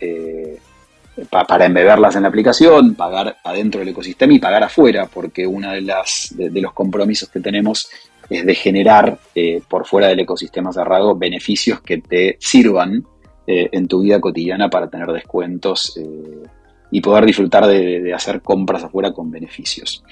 para 1.29 1.65
embeberlas 1.65 2.15
en 2.15 2.23
la 2.23 2.29
aplicación, 2.29 2.95
pagar 2.95 3.37
adentro 3.43 3.79
del 3.79 3.89
ecosistema 3.89 4.33
y 4.33 4.39
pagar 4.39 4.63
afuera, 4.63 5.07
porque 5.11 5.45
uno 5.45 5.71
de, 5.71 5.81
las, 5.81 6.33
de, 6.35 6.61
los 6.61 6.73
compromisos 6.73 7.29
que 7.29 7.39
tenemos 7.39 7.89
es 8.29 8.45
de 8.45 8.55
generar 8.55 9.17
eh, 9.35 9.61
por 9.67 9.85
fuera 9.85 10.07
del 10.07 10.19
ecosistema 10.19 10.71
cerrado 10.71 11.15
beneficios 11.15 11.81
que 11.81 11.97
te 11.99 12.37
sirvan 12.39 13.03
eh, 13.47 13.69
en 13.71 13.87
tu 13.87 14.01
vida 14.01 14.21
cotidiana 14.21 14.69
para 14.69 14.89
tener 14.89 15.07
descuentos 15.07 15.97
eh, 15.97 16.47
y 16.91 17.01
poder 17.01 17.25
disfrutar 17.25 17.67
de, 17.67 18.13
hacer 18.13 18.41
compras 18.41 18.83
afuera 18.83 19.11
con 19.11 19.29
beneficios. 19.29 20.03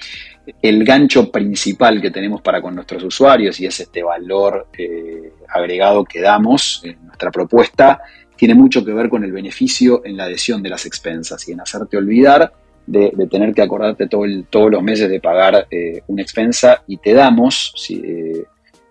El 0.62 0.84
gancho 0.84 1.30
principal 1.30 2.00
que 2.00 2.10
tenemos 2.10 2.40
para 2.40 2.62
con 2.62 2.74
nuestros 2.74 3.02
usuarios 3.02 3.60
y 3.60 3.66
es 3.66 3.80
este 3.80 4.02
valor 4.02 4.68
agregado 5.48 6.04
que 6.04 6.20
damos 6.20 6.80
en 6.84 7.06
nuestra 7.06 7.30
propuesta 7.30 8.00
tiene 8.38 8.54
mucho 8.54 8.84
que 8.84 8.92
ver 8.92 9.08
con 9.08 9.24
el 9.24 9.32
beneficio 9.32 10.02
en 10.04 10.16
la 10.16 10.24
adhesión 10.24 10.62
de 10.62 10.70
las 10.70 10.86
expensas 10.86 11.46
y 11.48 11.52
en 11.52 11.60
hacerte 11.60 11.96
olvidar 11.96 12.52
de, 12.86 13.10
tener 13.30 13.52
que 13.52 13.62
acordarte 13.62 14.06
todo 14.06 14.24
todos 14.48 14.70
los 14.70 14.82
meses 14.82 15.10
de 15.10 15.20
pagar 15.20 15.66
eh, 15.70 16.02
una 16.06 16.22
expensa 16.22 16.82
y 16.86 16.96
te 16.98 17.12
damos 17.12 17.74
eh, 17.90 18.44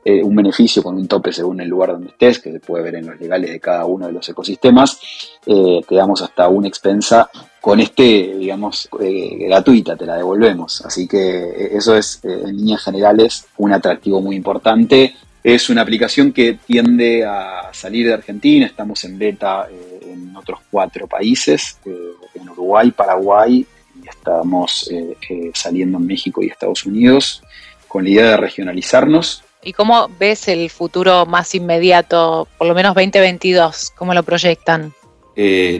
eh, 0.03 0.21
un 0.21 0.35
beneficio 0.35 0.83
con 0.83 0.95
un 0.95 1.07
tope 1.07 1.31
según 1.31 1.61
el 1.61 1.69
lugar 1.69 1.93
donde 1.93 2.09
estés, 2.09 2.39
que 2.39 2.51
se 2.51 2.59
puede 2.59 2.83
ver 2.83 2.95
en 2.95 3.07
los 3.07 3.19
legales 3.19 3.49
de 3.49 3.59
cada 3.59 3.85
uno 3.85 4.05
de 4.07 4.13
los 4.13 4.27
ecosistemas, 4.27 4.99
te 5.43 5.95
damos 5.95 6.21
hasta 6.21 6.49
una 6.49 6.67
expensa 6.67 7.29
con 7.67 7.81
este, 7.81 8.37
digamos, 8.39 8.87
gratuita, 8.91 9.97
te 9.97 10.05
la 10.05 10.15
devolvemos. 10.15 10.85
Así 10.85 11.05
que 11.05 11.69
eso 11.73 11.97
es, 11.97 12.21
en 12.23 12.55
líneas 12.55 12.81
generales, 12.81 13.45
un 13.57 13.73
atractivo 13.73 14.21
muy 14.21 14.37
importante 14.37 15.13
es 15.43 15.69
una 15.69 15.81
aplicación 15.81 16.31
que 16.31 16.59
tiende 16.65 17.25
a 17.25 17.69
salir 17.73 18.07
de 18.07 18.13
Argentina, 18.13 18.65
estamos 18.65 19.03
en 19.03 19.17
beta 19.17 19.67
eh, 19.71 20.11
en 20.13 20.35
otros 20.35 20.59
cuatro 20.69 21.07
países, 21.07 21.77
eh, 21.85 21.95
en 22.35 22.49
Uruguay, 22.49 22.91
Paraguay, 22.91 23.65
y 24.01 24.07
estamos 24.09 24.89
eh, 24.91 25.51
saliendo 25.53 25.97
en 25.99 26.05
México 26.05 26.41
y 26.41 26.47
Estados 26.47 26.85
Unidos, 26.85 27.41
con 27.87 28.03
la 28.03 28.09
idea 28.09 28.29
de 28.31 28.37
regionalizarnos. 28.37 29.43
¿Y 29.63 29.73
cómo 29.73 30.09
ves 30.19 30.47
el 30.47 30.69
futuro 30.69 31.25
más 31.25 31.55
inmediato, 31.55 32.47
por 32.57 32.67
lo 32.67 32.75
menos 32.75 32.93
2022? 32.95 33.91
¿Cómo 33.91 34.13
lo 34.13 34.23
proyectan? 34.23 34.93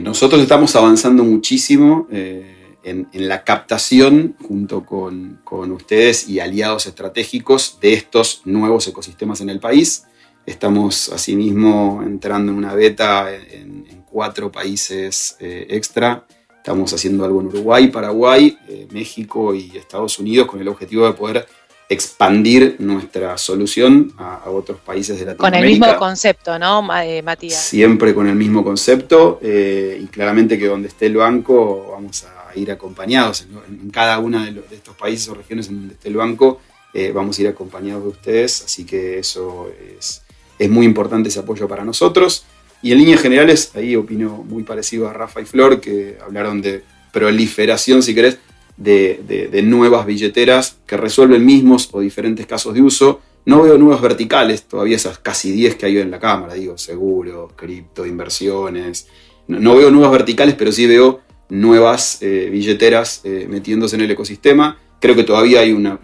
Nosotros 0.02 0.40
estamos 0.40 0.74
avanzando 0.76 1.24
muchísimo 1.24 2.06
en 2.10 2.58
en, 2.82 3.28
la 3.28 3.44
captación 3.44 4.36
junto 4.46 4.84
con, 4.84 5.40
ustedes 5.72 6.28
y 6.28 6.40
aliados 6.40 6.86
estratégicos 6.86 7.78
de 7.80 7.94
estos 7.94 8.42
nuevos 8.44 8.86
ecosistemas 8.88 9.40
en 9.40 9.50
el 9.50 9.60
país. 9.60 10.04
Estamos 10.46 11.10
asimismo 11.10 12.02
entrando 12.04 12.52
en 12.52 12.58
una 12.58 12.74
beta 12.74 13.34
en, 13.34 13.86
cuatro 14.10 14.50
países 14.50 15.36
eh, 15.38 15.66
extra. 15.68 16.26
Estamos 16.56 16.92
haciendo 16.94 17.24
algo 17.26 17.42
en 17.42 17.48
Uruguay, 17.48 17.88
Paraguay, 17.88 18.56
eh, 18.66 18.88
México 18.90 19.54
y 19.54 19.76
Estados 19.76 20.18
Unidos 20.18 20.46
con 20.46 20.60
el 20.60 20.68
objetivo 20.68 21.06
de 21.06 21.12
poder 21.12 21.46
expandir 21.88 22.76
nuestra 22.80 23.38
solución 23.38 24.12
a, 24.18 24.50
otros 24.50 24.78
países 24.80 25.18
de 25.18 25.24
Latinoamérica. 25.24 25.38
Con 25.38 25.54
el 25.54 25.70
mismo 25.70 25.98
concepto, 25.98 26.58
¿no, 26.58 26.86
eh, 27.00 27.22
Matías? 27.22 27.62
Siempre 27.62 28.14
con 28.14 28.28
el 28.28 28.34
mismo 28.34 28.62
concepto 28.62 29.40
y 29.42 30.06
claramente 30.06 30.58
que 30.58 30.66
donde 30.66 30.88
esté 30.88 31.06
el 31.06 31.16
banco 31.16 31.88
vamos 31.92 32.24
a 32.24 32.38
ir 32.58 32.70
acompañados 32.70 33.46
en, 33.68 33.90
cada 33.90 34.18
uno 34.18 34.44
de, 34.44 34.62
estos 34.72 34.96
países 34.96 35.28
o 35.28 35.34
regiones 35.34 35.68
en 35.68 35.76
donde 35.76 35.94
esté 35.94 36.08
el 36.08 36.16
banco, 36.16 36.60
eh, 36.92 37.12
vamos 37.12 37.38
a 37.38 37.42
ir 37.42 37.48
acompañados 37.48 38.02
de 38.02 38.08
ustedes, 38.08 38.62
así 38.64 38.84
que 38.84 39.18
eso 39.18 39.70
es, 39.98 40.22
es 40.58 40.70
muy 40.70 40.86
importante 40.86 41.28
ese 41.28 41.40
apoyo 41.40 41.68
para 41.68 41.84
nosotros. 41.84 42.44
Y 42.80 42.92
en 42.92 42.98
líneas 42.98 43.20
generales, 43.20 43.72
ahí 43.74 43.96
opino 43.96 44.44
muy 44.48 44.62
parecido 44.62 45.08
a 45.08 45.12
Rafa 45.12 45.40
y 45.40 45.44
Flor, 45.44 45.80
que 45.80 46.16
hablaron 46.24 46.62
de 46.62 46.84
proliferación, 47.12 48.02
si 48.02 48.14
querés, 48.14 48.38
de, 48.78 49.48
de, 49.50 49.62
nuevas 49.62 50.06
billeteras 50.06 50.78
que 50.86 50.96
resuelven 50.96 51.44
mismos 51.44 51.88
o 51.92 52.00
diferentes 52.00 52.46
casos 52.46 52.74
de 52.74 52.82
uso. 52.82 53.20
No 53.44 53.62
veo 53.62 53.76
nuevas 53.76 54.00
verticales, 54.00 54.64
todavía 54.64 54.96
esas 54.96 55.18
casi 55.18 55.50
10 55.50 55.74
que 55.76 55.86
hay 55.86 55.98
en 55.98 56.10
la 56.10 56.20
cámara, 56.20 56.54
digo, 56.54 56.78
seguro, 56.78 57.48
cripto, 57.56 58.06
inversiones. 58.06 59.08
No, 59.48 59.76
veo 59.76 59.90
nuevas 59.90 60.12
verticales, 60.12 60.54
pero 60.54 60.70
sí 60.70 60.86
veo 60.86 61.20
nuevas 61.48 62.22
eh, 62.22 62.48
billeteras 62.50 63.22
eh, 63.24 63.46
metiéndose 63.48 63.96
en 63.96 64.02
el 64.02 64.10
ecosistema. 64.10 64.78
Creo 65.00 65.16
que 65.16 65.24
todavía 65.24 65.60
hay 65.60 65.72
una, 65.72 65.98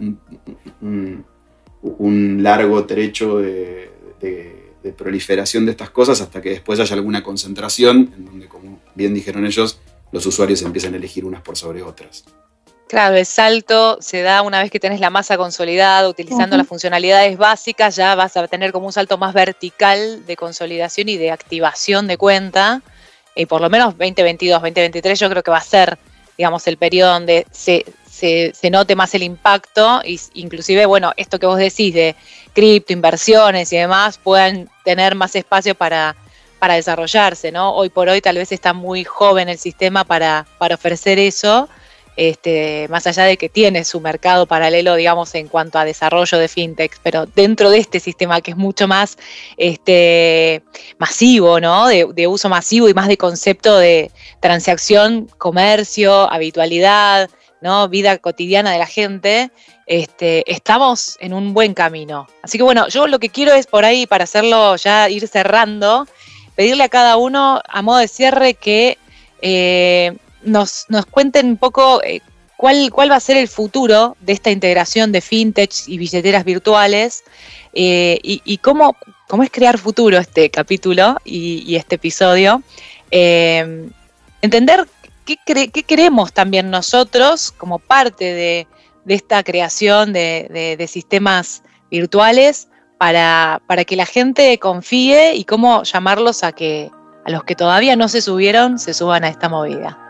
un, 0.81 2.43
largo 2.43 2.85
trecho 2.85 3.37
de, 3.37 3.91
proliferación 4.97 5.65
de 5.65 5.71
estas 5.71 5.89
cosas 5.89 6.21
hasta 6.21 6.41
que 6.41 6.49
después 6.49 6.79
haya 6.79 6.95
alguna 6.95 7.23
concentración 7.23 8.11
en 8.15 8.25
donde, 8.25 8.47
como 8.47 8.79
bien 8.93 9.13
dijeron 9.13 9.45
ellos, 9.45 9.79
los 10.11 10.25
usuarios 10.25 10.61
empiezan 10.61 10.93
a 10.93 10.97
elegir 10.97 11.25
unas 11.25 11.41
por 11.41 11.57
sobre 11.57 11.81
otras. 11.81 12.25
Claro, 12.87 13.15
el 13.15 13.25
salto 13.25 13.97
se 13.99 14.21
da 14.21 14.43
una 14.43 14.61
vez 14.61 14.69
que 14.69 14.79
tenés 14.79 14.99
la 14.99 15.09
masa 15.09 15.37
consolidada, 15.37 16.07
utilizando 16.07 16.55
las 16.55 16.67
funcionalidades 16.67 17.35
básicas, 17.35 17.95
ya 17.95 18.13
vas 18.13 18.37
a 18.37 18.47
tener 18.47 18.71
como 18.71 18.85
un 18.85 18.93
salto 18.93 19.17
más 19.17 19.33
vertical 19.33 20.23
de 20.25 20.35
consolidación 20.35 21.09
y 21.09 21.17
de 21.17 21.31
activación 21.31 22.07
de 22.07 22.17
cuenta. 22.17 22.83
Y 23.35 23.47
por 23.47 23.59
lo 23.59 23.71
menos 23.71 23.97
2022, 23.97 24.61
2023 24.61 25.19
yo 25.19 25.29
creo 25.29 25.41
que 25.41 25.49
va 25.49 25.57
a 25.57 25.61
ser, 25.61 25.97
digamos, 26.37 26.67
el 26.67 26.77
periodo 26.77 27.13
donde 27.13 27.47
se, 27.51 27.85
se, 28.07 28.69
note 28.69 28.95
más 28.95 29.15
el 29.15 29.23
impacto, 29.23 30.01
y 30.05 30.19
inclusive, 30.35 30.85
bueno, 30.85 31.11
esto 31.17 31.39
que 31.39 31.47
vos 31.47 31.57
decís 31.57 31.91
de 31.93 32.15
cripto, 32.53 32.93
inversiones 32.93 33.73
y 33.73 33.77
demás, 33.77 34.19
puedan 34.19 34.69
tener 34.83 35.15
más 35.15 35.35
espacio 35.35 35.73
para, 35.73 36.15
para 36.59 36.75
desarrollarse, 36.75 37.51
¿no? 37.51 37.73
Hoy 37.73 37.89
por 37.89 38.09
hoy 38.09 38.21
tal 38.21 38.37
vez 38.37 38.51
está 38.51 38.73
muy 38.73 39.03
joven 39.03 39.49
el 39.49 39.57
sistema 39.57 40.03
para, 40.03 40.45
para 40.59 40.75
ofrecer 40.75 41.17
eso, 41.17 41.67
este, 42.15 42.87
más 42.89 43.05
allá 43.07 43.23
de 43.23 43.37
que 43.37 43.49
tiene 43.49 43.83
su 43.83 43.99
mercado 43.99 44.45
paralelo, 44.45 44.95
digamos, 44.95 45.35
en 45.35 45.47
cuanto 45.47 45.79
a 45.79 45.85
desarrollo 45.85 46.37
de 46.37 46.47
fintech, 46.47 46.97
pero 47.03 47.25
dentro 47.25 47.69
de 47.69 47.79
este 47.79 47.99
sistema 47.99 48.41
que 48.41 48.51
es 48.51 48.57
mucho 48.57 48.87
más 48.87 49.17
este, 49.57 50.63
masivo, 50.97 51.59
¿no? 51.59 51.87
De, 51.87 52.27
uso 52.27 52.49
masivo 52.49 52.89
y 52.89 52.93
más 52.93 53.07
de 53.07 53.17
concepto 53.17 53.77
de 53.77 54.11
transacción, 54.39 55.29
comercio, 55.37 56.31
habitualidad, 56.31 57.29
¿no? 57.61 57.87
Vida 57.89 58.17
cotidiana 58.17 58.71
de 58.71 58.79
la 58.79 58.87
gente, 58.87 59.51
este, 59.85 60.49
estamos 60.51 61.17
en 61.19 61.33
un 61.33 61.53
buen 61.53 61.73
camino. 61.73 62.27
Así 62.41 62.57
que 62.57 62.63
bueno, 62.63 62.87
yo 62.87 63.07
lo 63.07 63.19
que 63.19 63.29
quiero 63.29 63.53
es 63.53 63.67
por 63.67 63.85
ahí, 63.85 64.07
para 64.07 64.23
hacerlo 64.23 64.75
ya 64.77 65.09
ir 65.09 65.27
cerrando, 65.27 66.07
pedirle 66.55 66.83
a 66.85 66.89
cada 66.89 67.17
uno, 67.17 67.61
a 67.67 67.81
modo 67.81 67.97
de 67.97 68.07
cierre, 68.07 68.53
que 68.53 68.97
eh, 69.41 70.15
nos, 70.45 70.85
cuenten 71.11 71.47
un 71.47 71.57
poco 71.57 72.01
eh, 72.03 72.21
cuál, 72.57 72.91
cuál 72.91 73.11
va 73.11 73.15
a 73.15 73.19
ser 73.19 73.37
el 73.37 73.47
futuro 73.47 74.15
de 74.21 74.33
esta 74.33 74.51
integración 74.51 75.11
de 75.11 75.21
fintech 75.21 75.87
y 75.87 75.97
billeteras 75.97 76.45
virtuales 76.45 77.23
eh, 77.73 78.19
y, 78.23 78.57
cómo, 78.59 78.95
cómo 79.27 79.43
es 79.43 79.51
crear 79.51 79.77
futuro 79.77 80.17
este 80.17 80.49
capítulo 80.49 81.17
y, 81.25 81.75
este 81.75 81.95
episodio. 81.95 82.63
Eh, 83.11 83.89
entender 84.41 84.87
qué, 85.25 85.37
qué, 85.45 85.83
queremos 85.83 86.31
también 86.31 86.69
nosotros 86.69 87.51
como 87.51 87.79
parte 87.79 88.33
de, 88.33 88.67
esta 89.07 89.43
creación 89.43 90.13
de, 90.13 90.75
de, 90.79 90.87
sistemas 90.87 91.61
virtuales 91.91 92.69
para, 92.97 93.61
para, 93.67 93.83
que 93.83 93.95
la 93.95 94.05
gente 94.05 94.57
confíe 94.57 95.35
y 95.35 95.43
cómo 95.43 95.83
llamarlos 95.83 96.43
a 96.43 96.53
que 96.53 96.89
a 97.25 97.31
los 97.31 97.43
que 97.43 97.55
todavía 97.55 97.95
no 97.95 98.07
se 98.07 98.21
subieron 98.21 98.79
se 98.79 98.93
suban 98.93 99.23
a 99.23 99.27
esta 99.27 99.49
movida. 99.49 100.04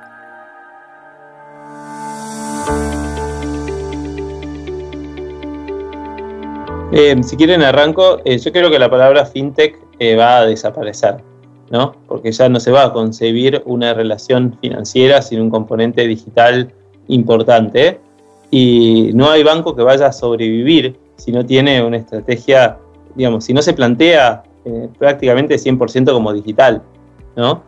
Eh, 6.91 7.15
si 7.23 7.35
quieren 7.35 7.63
arranco, 7.63 8.19
eh, 8.25 8.37
yo 8.37 8.51
creo 8.51 8.69
que 8.69 8.77
la 8.77 8.89
palabra 8.89 9.25
fintech 9.25 9.77
eh, 9.97 10.15
va 10.15 10.37
a 10.37 10.45
desaparecer, 10.45 11.17
¿no? 11.71 11.93
Porque 12.07 12.31
ya 12.31 12.47
no 12.47 12.59
se 12.59 12.71
va 12.71 12.83
a 12.83 12.93
concebir 12.93 13.63
una 13.65 13.93
relación 13.93 14.55
financiera 14.61 15.21
sin 15.21 15.41
un 15.41 15.49
componente 15.49 16.07
digital 16.07 16.71
importante 17.07 17.99
y 18.51 19.11
no 19.15 19.31
hay 19.31 19.43
banco 19.43 19.75
que 19.75 19.81
vaya 19.81 20.07
a 20.07 20.11
sobrevivir 20.11 20.95
si 21.17 21.31
no 21.31 21.43
tiene 21.45 21.83
una 21.83 21.97
estrategia, 21.97 22.77
digamos, 23.15 23.45
si 23.45 23.53
no 23.53 23.61
se 23.61 23.73
plantea 23.73 24.43
prácticamente 24.97 25.55
100% 25.55 26.11
como 26.11 26.33
digital, 26.33 26.81
¿no? 27.35 27.63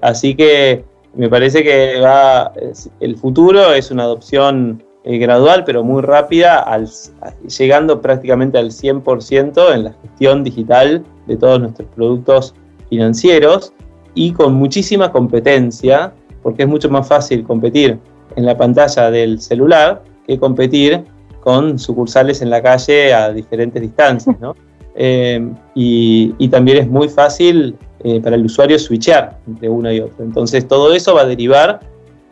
así 0.00 0.34
que 0.34 0.84
me 1.14 1.28
parece 1.28 1.62
que 1.62 2.00
va, 2.00 2.52
el 3.00 3.16
futuro 3.16 3.74
es 3.74 3.90
una 3.90 4.04
adopción 4.04 4.82
eh, 5.04 5.18
gradual 5.18 5.64
pero 5.64 5.84
muy 5.84 6.02
rápida, 6.02 6.60
al, 6.60 6.88
llegando 7.58 8.00
prácticamente 8.00 8.58
al 8.58 8.70
100% 8.70 9.74
en 9.74 9.84
la 9.84 9.92
gestión 10.02 10.42
digital 10.42 11.04
de 11.26 11.36
todos 11.36 11.60
nuestros 11.60 11.88
productos 11.94 12.54
financieros 12.88 13.72
y 14.14 14.32
con 14.32 14.54
muchísima 14.54 15.12
competencia, 15.12 16.12
porque 16.42 16.62
es 16.62 16.68
mucho 16.68 16.88
más 16.88 17.06
fácil 17.06 17.44
competir 17.44 17.98
en 18.36 18.46
la 18.46 18.56
pantalla 18.56 19.10
del 19.10 19.40
celular 19.40 20.02
que 20.26 20.38
competir 20.38 21.04
con 21.40 21.78
sucursales 21.78 22.40
en 22.40 22.48
la 22.48 22.62
calle 22.62 23.12
a 23.12 23.30
diferentes 23.30 23.80
distancias, 23.82 24.36
¿no? 24.40 24.56
Eh, 24.96 25.50
y, 25.74 26.48
también 26.50 26.78
es 26.78 26.88
muy 26.88 27.08
fácil 27.08 27.76
eh, 28.04 28.20
para 28.20 28.36
el 28.36 28.44
usuario 28.44 28.78
switchar 28.78 29.40
entre 29.48 29.68
una 29.68 29.92
y 29.92 29.98
otra. 29.98 30.24
Entonces 30.24 30.68
todo 30.68 30.94
eso 30.94 31.16
va 31.16 31.22
a 31.22 31.26
derivar 31.26 31.80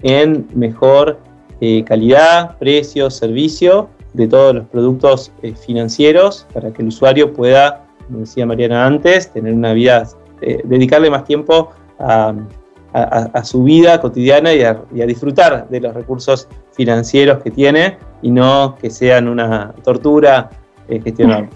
en 0.02 0.46
mejor 0.54 1.18
eh, 1.64 1.84
calidad, 1.84 2.58
precio, 2.58 3.08
servicio 3.08 3.88
de 4.14 4.26
todos 4.26 4.52
los 4.52 4.66
productos 4.66 5.30
eh, 5.42 5.54
financieros 5.54 6.44
para 6.52 6.72
que 6.72 6.82
el 6.82 6.88
usuario 6.88 7.32
pueda, 7.32 7.86
como 8.04 8.18
decía 8.18 8.44
Mariana 8.44 8.84
antes, 8.84 9.32
tener 9.32 9.54
una 9.54 9.72
vida, 9.72 10.08
eh, 10.40 10.60
dedicarle 10.64 11.08
más 11.08 11.22
tiempo 11.22 11.70
a, 12.00 12.34
su 13.44 13.62
vida 13.62 14.00
cotidiana 14.00 14.52
y 14.52 14.64
a, 14.64 15.06
disfrutar 15.06 15.68
de 15.68 15.80
los 15.80 15.94
recursos 15.94 16.48
financieros 16.72 17.40
que 17.44 17.52
tiene 17.52 17.96
y 18.22 18.32
no 18.32 18.74
que 18.74 18.90
sean 18.90 19.28
una 19.28 19.72
tortura 19.84 20.50
gestionar. 20.88 21.48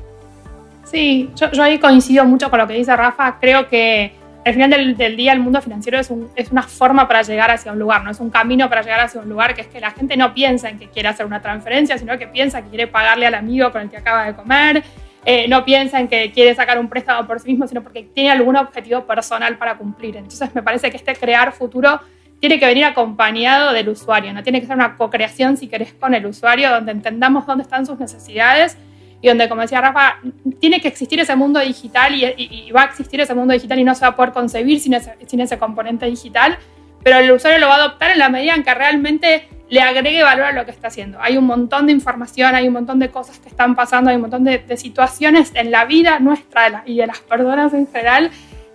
Sí, 0.84 1.30
yo, 1.34 1.50
yo 1.50 1.64
ahí 1.64 1.80
coincido 1.80 2.24
mucho 2.24 2.48
con 2.48 2.60
lo 2.60 2.68
que 2.68 2.74
dice 2.74 2.94
Rafa. 2.94 3.38
Creo 3.40 3.68
que 3.68 4.12
al 4.46 4.54
final 4.54 4.96
del, 4.96 5.16
día 5.16 5.32
el 5.32 5.40
mundo 5.40 5.60
financiero 5.60 5.98
es, 5.98 6.08
una 6.52 6.62
forma 6.62 7.08
para 7.08 7.22
llegar 7.22 7.50
hacia 7.50 7.72
un 7.72 7.80
lugar, 7.80 8.04
no 8.04 8.12
es 8.12 8.20
un 8.20 8.30
camino 8.30 8.68
para 8.68 8.80
llegar 8.80 9.00
hacia 9.00 9.20
un 9.20 9.28
lugar 9.28 9.56
que 9.56 9.62
es 9.62 9.66
que 9.66 9.80
la 9.80 9.90
gente 9.90 10.16
no 10.16 10.34
piensa 10.34 10.68
en 10.68 10.78
que 10.78 10.88
quiere 10.88 11.08
hacer 11.08 11.26
una 11.26 11.42
transferencia, 11.42 11.98
sino 11.98 12.16
que 12.16 12.28
piensa 12.28 12.62
que 12.62 12.68
quiere 12.68 12.86
pagarle 12.86 13.26
al 13.26 13.34
amigo 13.34 13.72
con 13.72 13.82
el 13.82 13.90
que 13.90 13.96
acaba 13.96 14.24
de 14.24 14.34
comer, 14.34 14.84
eh, 15.24 15.48
no 15.48 15.64
piensa 15.64 15.98
en 15.98 16.06
que 16.06 16.30
quiere 16.30 16.54
sacar 16.54 16.78
un 16.78 16.88
préstamo 16.88 17.26
por 17.26 17.40
sí 17.40 17.48
mismo, 17.48 17.66
sino 17.66 17.82
porque 17.82 18.04
tiene 18.04 18.30
algún 18.30 18.54
objetivo 18.54 19.04
personal 19.04 19.58
para 19.58 19.76
cumplir. 19.76 20.16
Entonces 20.16 20.54
me 20.54 20.62
parece 20.62 20.92
que 20.92 20.96
este 20.96 21.16
crear 21.16 21.50
futuro 21.50 22.00
tiene 22.38 22.60
que 22.60 22.66
venir 22.66 22.84
acompañado 22.84 23.72
del 23.72 23.88
usuario, 23.88 24.32
no 24.32 24.44
tiene 24.44 24.60
que 24.60 24.68
ser 24.68 24.76
una 24.76 24.96
co-creación 24.96 25.56
si 25.56 25.66
querés 25.66 25.92
con 25.92 26.14
el 26.14 26.24
usuario, 26.24 26.70
donde 26.70 26.92
entendamos 26.92 27.46
dónde 27.46 27.62
están 27.62 27.84
sus 27.84 27.98
necesidades 27.98 28.76
y 29.20 29.28
donde, 29.28 29.48
como 29.48 29.62
decía 29.62 29.80
Rafa, 29.80 30.18
tiene 30.60 30.80
que 30.80 30.88
existir 30.88 31.18
ese 31.20 31.34
mundo 31.36 31.60
digital 31.60 32.14
y, 32.14 32.70
va 32.70 32.82
a 32.82 32.84
existir 32.86 33.20
ese 33.20 33.34
mundo 33.34 33.54
digital 33.54 33.78
y 33.78 33.84
no 33.84 33.94
se 33.94 34.02
va 34.02 34.08
a 34.08 34.16
poder 34.16 34.32
concebir 34.32 34.80
sin 34.80 34.94
ese, 34.94 35.14
sin 35.26 35.40
ese 35.40 35.58
componente 35.58 36.06
digital, 36.06 36.58
pero 37.02 37.18
el 37.18 37.30
usuario 37.30 37.58
lo 37.60 37.68
va 37.68 37.74
a 37.76 37.78
adoptar 37.78 38.10
en 38.10 38.18
la 38.18 38.28
medida 38.28 38.54
en 38.54 38.62
que 38.62 38.74
realmente 38.74 39.48
le 39.68 39.80
agregue 39.80 40.22
valor 40.22 40.46
a 40.46 40.52
lo 40.52 40.64
que 40.64 40.70
está 40.70 40.88
haciendo. 40.88 41.18
Hay 41.20 41.36
un 41.36 41.44
montón 41.44 41.86
de 41.86 41.92
información, 41.92 42.54
hay 42.54 42.68
un 42.68 42.74
montón 42.74 42.98
de 42.98 43.10
cosas 43.10 43.38
que 43.38 43.48
están 43.48 43.74
pasando, 43.74 44.10
hay 44.10 44.16
un 44.16 44.22
montón 44.22 44.44
de, 44.44 44.76
situaciones 44.76 45.52
en 45.54 45.70
la 45.70 45.84
vida 45.84 46.18
nuestra 46.20 46.82
y 46.86 46.96
de 46.96 47.06
las 47.06 47.20
personas 47.20 47.74
en 47.74 47.86
general 47.86 48.30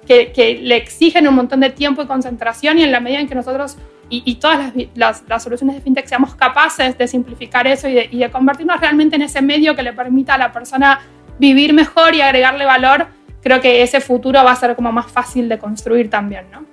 que, 0.08 0.32
que, 0.32 0.56
le 0.56 0.76
exigen 0.76 1.28
un 1.28 1.36
montón 1.36 1.60
de 1.60 1.70
tiempo 1.70 2.02
y 2.02 2.08
concentración 2.08 2.78
y 2.80 2.84
en 2.84 2.92
la 2.92 3.00
medida 3.00 3.20
en 3.20 3.28
que 3.28 3.36
nosotros 3.36 3.78
y, 4.12 4.36
todas 4.36 4.74
las, 4.96 5.24
soluciones 5.42 5.76
de 5.76 5.82
fintech 5.82 6.06
seamos 6.06 6.36
capaces 6.36 6.98
de 6.98 7.08
simplificar 7.08 7.66
eso 7.66 7.88
y 7.88 7.94
de, 7.94 8.30
convertirnos 8.32 8.80
realmente 8.80 9.16
en 9.16 9.22
ese 9.22 9.42
medio 9.42 9.76
que 9.76 9.84
le 9.84 9.94
permita 9.94 10.36
a 10.36 10.38
la 10.38 10.52
persona 10.52 11.00
vivir 11.40 11.74
mejor 11.74 12.14
y 12.14 12.22
agregarle 12.22 12.66
valor, 12.66 13.08
creo 13.42 13.62
que 13.62 13.82
ese 13.82 14.02
futuro 14.02 14.44
va 14.44 14.52
a 14.52 14.56
ser 14.56 14.76
como 14.76 14.92
más 14.92 15.10
fácil 15.12 15.50
de 15.50 15.58
construir 15.58 16.10
también, 16.10 16.46
¿no? 16.52 16.66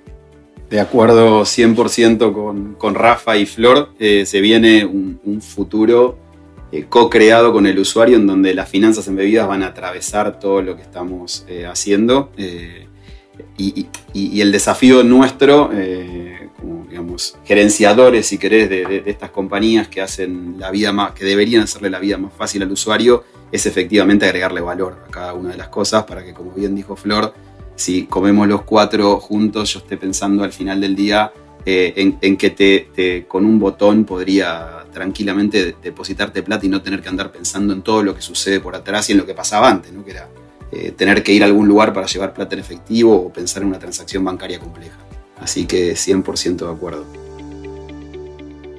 De 0.69 0.79
acuerdo 0.79 1.41
100% 1.41 2.31
con, 2.31 2.75
con, 2.75 2.93
Rafa 2.93 3.37
y 3.37 3.47
Flor, 3.47 3.93
eh, 3.97 4.25
se 4.27 4.39
viene 4.39 4.85
un, 4.85 5.41
futuro 5.41 6.19
eh, 6.71 6.85
co-creado 6.87 7.51
con 7.51 7.65
el 7.65 7.79
usuario 7.79 8.17
en 8.17 8.27
donde 8.27 8.53
las 8.53 8.69
finanzas 8.69 9.07
embebidas 9.07 9.47
van 9.47 9.63
a 9.63 9.67
atravesar 9.67 10.39
todo 10.39 10.61
lo 10.61 10.75
que 10.75 10.83
estamos 10.83 11.43
eh, 11.47 11.65
haciendo. 11.65 12.29
Y, 13.57 14.41
el 14.41 14.51
desafío 14.51 15.03
nuestro, 15.03 15.71
eh, 15.73 16.28
digamos, 16.89 17.37
gerenciadores, 17.45 18.27
si 18.27 18.37
querés, 18.37 18.69
de, 18.69 19.03
estas 19.05 19.29
compañías 19.29 19.87
que 19.87 20.01
hacen 20.01 20.55
la 20.57 20.71
vida 20.71 20.91
más, 20.91 21.11
que 21.13 21.23
deberían 21.23 21.63
hacerle 21.63 21.89
la 21.89 21.99
vida 21.99 22.17
más 22.17 22.33
fácil 22.33 22.63
al 22.63 22.71
usuario, 22.71 23.23
es 23.51 23.65
efectivamente 23.65 24.25
agregarle 24.25 24.61
valor 24.61 25.05
a 25.07 25.11
cada 25.11 25.33
una 25.33 25.51
de 25.51 25.57
las 25.57 25.69
cosas 25.69 26.03
para 26.03 26.23
que, 26.23 26.33
como 26.33 26.51
bien 26.51 26.75
dijo 26.75 26.95
Flor, 26.95 27.33
si 27.75 28.05
comemos 28.07 28.47
los 28.47 28.63
cuatro 28.63 29.19
juntos, 29.19 29.73
yo 29.73 29.79
esté 29.79 29.97
pensando 29.97 30.43
al 30.43 30.51
final 30.51 30.81
del 30.81 30.95
día 30.95 31.31
eh, 31.65 32.13
en, 32.21 32.37
que 32.37 32.49
te, 32.49 33.25
con 33.27 33.45
un 33.45 33.59
botón 33.59 34.03
podría 34.03 34.85
tranquilamente 34.91 35.75
depositarte 35.81 36.41
plata 36.43 36.65
y 36.65 36.69
no 36.69 36.81
tener 36.81 37.01
que 37.01 37.09
andar 37.09 37.31
pensando 37.31 37.73
en 37.73 37.81
todo 37.81 38.03
lo 38.03 38.15
que 38.15 38.21
sucede 38.21 38.59
por 38.59 38.75
atrás 38.75 39.09
y 39.09 39.13
en 39.13 39.19
lo 39.19 39.25
que 39.25 39.33
pasaba 39.33 39.69
antes, 39.69 39.93
¿no? 39.93 40.03
que 40.03 40.11
era 40.11 40.27
eh, 40.71 40.91
tener 40.91 41.23
que 41.23 41.31
ir 41.31 41.43
a 41.43 41.45
algún 41.45 41.67
lugar 41.67 41.93
para 41.93 42.05
llevar 42.05 42.33
plata 42.33 42.55
en 42.55 42.61
efectivo 42.61 43.15
o 43.15 43.31
pensar 43.31 43.61
en 43.61 43.69
una 43.69 43.79
transacción 43.79 44.23
bancaria 44.25 44.59
compleja. 44.59 44.97
Así 45.39 45.65
que 45.65 45.93
100% 45.93 46.65
de 46.65 46.71
acuerdo. 46.71 47.05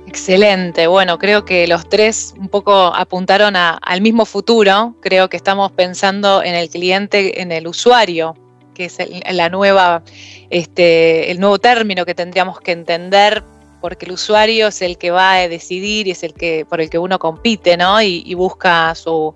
Excelente, 0.07 0.89
bueno, 0.89 1.19
creo 1.19 1.45
que 1.45 1.69
los 1.69 1.89
tres 1.89 2.35
un 2.37 2.49
poco 2.49 2.73
apuntaron 2.73 3.55
al 3.57 4.01
mismo 4.01 4.27
futuro, 4.27 4.97
creo 5.01 5.29
que 5.29 5.37
estamos 5.37 5.71
pensando 5.71 6.43
en 6.43 6.57
el 6.57 6.69
cliente, 6.69 7.41
en 7.41 7.53
el 7.53 7.69
usuario, 7.69 8.35
que 8.75 8.87
es 8.87 8.99
la 9.31 9.49
nueva, 9.51 10.03
este, 10.51 11.31
el 11.31 11.39
nuevo 11.39 11.61
término 11.61 12.05
que 12.05 12.15
tendríamos 12.17 12.61
que 12.61 12.73
entender 12.73 13.45
porque 13.81 14.05
el 14.05 14.13
usuario 14.13 14.67
es 14.67 14.83
el 14.83 14.99
que 14.99 15.13
va 15.13 15.35
a 15.35 15.49
decidir 15.49 16.09
y 16.09 16.11
es 16.11 16.25
el 16.25 16.35
que 16.35 16.67
por 16.69 16.81
el 16.81 16.91
que 16.91 16.99
uno 16.99 17.19
compite, 17.21 17.77
¿no? 17.77 18.03
y 18.03 18.35
busca 18.35 18.95
su, 18.97 19.33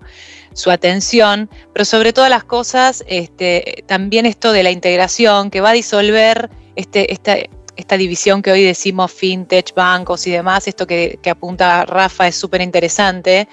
su 0.55 0.71
atención, 0.71 1.49
pero 1.73 1.85
sobre 1.85 2.13
todas 2.13 2.29
las 2.29 2.45
cosas, 2.45 3.03
este, 3.07 3.83
también 3.87 4.25
esto 4.25 4.53
de 4.53 4.63
la 4.63 4.71
integración 4.71 5.51
que 5.51 5.61
va 5.61 5.71
a 5.71 5.73
disolver 5.73 6.49
este, 6.75 7.11
esta, 7.11 7.37
esta 7.75 7.97
división 7.97 8.41
que 8.41 8.51
hoy 8.51 8.63
decimos 8.63 9.11
fintech, 9.11 9.73
bancos 9.73 10.25
y 10.27 10.31
demás, 10.31 10.67
esto 10.67 10.87
que, 10.87 11.19
apunta 11.29 11.85
Rafa 11.85 12.27
es 12.27 12.35
súper 12.35 12.61
interesante, 12.61 13.47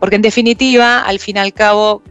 porque 0.00 0.16
en 0.16 0.22
definitiva, 0.22 1.00
al 1.00 1.18
fin 1.18 1.36
y 1.36 1.40
al 1.40 1.52
cabo, 1.52 2.02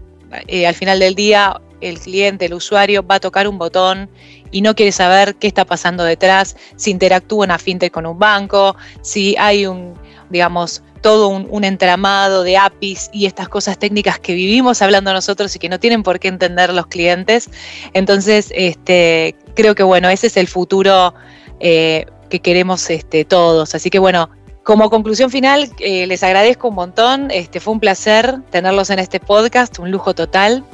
eh, 0.47 0.67
al 0.67 0.75
final 0.75 0.99
del 0.99 1.15
día, 1.15 1.59
el 1.81 1.99
cliente, 1.99 2.45
el 2.45 2.53
usuario 2.53 3.05
va 3.05 3.15
a 3.15 3.19
tocar 3.19 3.47
un 3.47 3.57
botón 3.57 4.09
y 4.49 4.61
no 4.61 4.73
quiere 4.75 4.91
saber 4.91 5.35
qué 5.35 5.47
está 5.47 5.65
pasando 5.65 6.03
detrás, 6.03 6.55
si 6.75 6.91
interactúa 6.91 7.45
una 7.45 7.59
fintech 7.59 7.91
con 7.91 8.05
un 8.05 8.17
banco, 8.17 8.75
si 9.01 9.35
hay 9.37 9.65
un, 9.65 9.93
digamos, 10.29 10.81
todo 10.97 11.27
un, 11.29 11.63
entramado 11.63 12.43
de 12.43 12.57
APIs 12.57 13.09
y 13.13 13.25
estas 13.25 13.49
cosas 13.49 13.77
técnicas 13.77 14.19
que 14.19 14.33
vivimos 14.33 14.81
hablando 14.81 15.13
nosotros 15.13 15.55
y 15.55 15.59
que 15.59 15.69
no 15.69 15.79
tienen 15.79 16.03
por 16.03 16.19
qué 16.19 16.27
entender 16.27 16.73
los 16.73 16.87
clientes. 16.87 17.49
Entonces, 17.93 18.51
este, 18.55 19.35
creo 19.55 19.75
que 19.75 19.83
bueno, 19.83 20.09
ese 20.09 20.27
es 20.27 20.37
el 20.37 20.47
futuro 20.47 21.13
eh, 21.59 22.05
que 22.29 22.39
queremos 22.39 22.89
este, 22.89 23.25
todos. 23.25 23.75
Así 23.75 23.89
que 23.89 23.99
bueno, 23.99 24.29
como 24.63 24.89
conclusión 24.89 25.29
final, 25.29 25.71
eh, 25.79 26.07
les 26.07 26.23
agradezco 26.23 26.67
un 26.67 26.75
montón. 26.75 27.31
Este, 27.31 27.59
fue 27.59 27.73
un 27.73 27.79
placer 27.79 28.41
tenerlos 28.51 28.89
en 28.89 28.99
este 28.99 29.19
podcast, 29.19 29.79
un 29.79 29.91
lujo 29.91 30.13
total. 30.13 30.65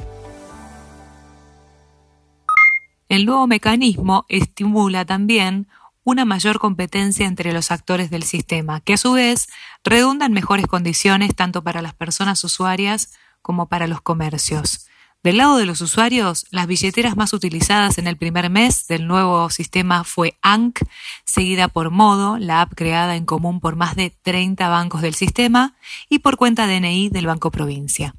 El 3.08 3.26
nuevo 3.26 3.46
mecanismo 3.46 4.24
estimula 4.28 5.04
también 5.04 5.68
una 6.04 6.24
mayor 6.24 6.58
competencia 6.58 7.26
entre 7.26 7.52
los 7.52 7.70
actores 7.70 8.10
del 8.10 8.22
sistema, 8.22 8.80
que 8.80 8.94
a 8.94 8.98
su 8.98 9.12
vez 9.12 9.48
redunda 9.82 10.26
en 10.26 10.32
mejores 10.32 10.66
condiciones 10.66 11.34
tanto 11.34 11.64
para 11.64 11.82
las 11.82 11.94
personas 11.94 12.44
usuarias 12.44 13.12
como 13.42 13.68
para 13.68 13.86
los 13.86 14.00
comercios. 14.00 14.86
Del 15.24 15.38
lado 15.38 15.56
de 15.56 15.64
los 15.64 15.80
usuarios, 15.80 16.44
las 16.50 16.66
billeteras 16.66 17.16
más 17.16 17.32
utilizadas 17.32 17.96
en 17.96 18.06
el 18.06 18.18
primer 18.18 18.50
mes 18.50 18.86
del 18.88 19.06
nuevo 19.06 19.48
sistema 19.48 20.04
fue 20.04 20.36
ANC, 20.42 20.80
seguida 21.24 21.68
por 21.68 21.90
Modo, 21.90 22.36
la 22.36 22.60
app 22.60 22.74
creada 22.74 23.16
en 23.16 23.24
común 23.24 23.58
por 23.58 23.74
más 23.74 23.96
de 23.96 24.10
30 24.10 24.68
bancos 24.68 25.00
del 25.00 25.14
sistema, 25.14 25.76
y 26.10 26.18
por 26.18 26.36
cuenta 26.36 26.66
DNI 26.66 27.08
del 27.08 27.26
Banco 27.26 27.50
Provincia. 27.50 28.14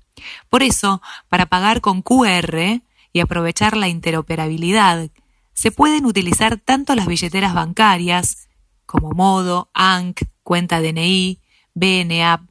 Por 0.49 0.63
eso, 0.63 0.99
para 1.29 1.45
pagar 1.45 1.79
con 1.79 2.01
QR 2.01 2.81
y 3.13 3.19
aprovechar 3.19 3.77
la 3.77 3.87
interoperabilidad 3.87 5.09
se 5.55 5.71
pueden 5.71 6.05
utilizar 6.05 6.57
tanto 6.57 6.93
las 6.93 7.07
billeteras 7.07 7.55
bancarias 7.55 8.47
como 8.85 9.11
Modo, 9.11 9.71
ANC, 9.73 10.29
Cuenta 10.43 10.79
DNI, 10.79 11.41
BNA, 11.73 12.47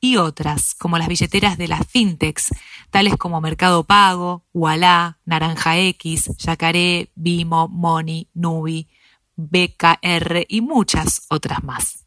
y 0.00 0.16
otras, 0.16 0.74
como 0.76 0.96
las 0.96 1.08
billeteras 1.08 1.58
de 1.58 1.68
las 1.68 1.86
fintechs, 1.86 2.50
tales 2.90 3.16
como 3.16 3.40
Mercado 3.40 3.84
Pago, 3.84 4.44
Walla, 4.54 5.18
Naranja 5.24 5.76
X, 5.78 6.30
Yacaré, 6.38 7.10
Bimo, 7.16 7.68
Money, 7.68 8.28
Nubi, 8.32 8.88
BKR 9.36 10.46
y 10.48 10.60
muchas 10.60 11.26
otras 11.28 11.62
más. 11.64 12.04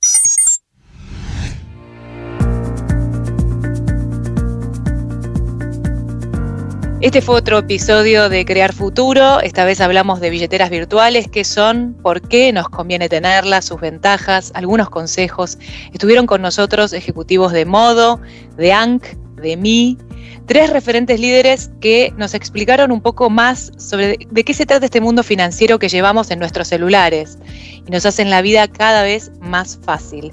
Este 7.01 7.23
fue 7.23 7.35
otro 7.35 7.57
episodio 7.57 8.29
de 8.29 8.45
Crear 8.45 8.73
Futuro. 8.73 9.39
Esta 9.39 9.65
vez 9.65 9.81
hablamos 9.81 10.19
de 10.19 10.29
billeteras 10.29 10.69
virtuales, 10.69 11.27
qué 11.27 11.43
son, 11.43 11.97
por 12.03 12.21
qué 12.21 12.53
nos 12.53 12.69
conviene 12.69 13.09
tenerlas, 13.09 13.65
sus 13.65 13.81
ventajas, 13.81 14.51
algunos 14.53 14.91
consejos. 14.91 15.57
Estuvieron 15.93 16.27
con 16.27 16.43
nosotros 16.43 16.93
ejecutivos 16.93 17.53
de 17.53 17.65
Modo, 17.65 18.21
de 18.55 18.71
ANC, 18.71 19.17
de 19.41 19.57
Mi, 19.57 19.97
tres 20.45 20.69
referentes 20.69 21.19
líderes 21.19 21.71
que 21.81 22.13
nos 22.17 22.35
explicaron 22.35 22.91
un 22.91 23.01
poco 23.01 23.31
más 23.31 23.71
sobre 23.77 24.19
de 24.29 24.43
qué 24.43 24.53
se 24.53 24.67
trata 24.67 24.85
este 24.85 25.01
mundo 25.01 25.23
financiero 25.23 25.79
que 25.79 25.89
llevamos 25.89 26.29
en 26.29 26.37
nuestros 26.37 26.67
celulares 26.67 27.39
y 27.83 27.89
nos 27.89 28.05
hacen 28.05 28.29
la 28.29 28.43
vida 28.43 28.67
cada 28.67 29.01
vez 29.01 29.31
más 29.41 29.79
fácil. 29.83 30.31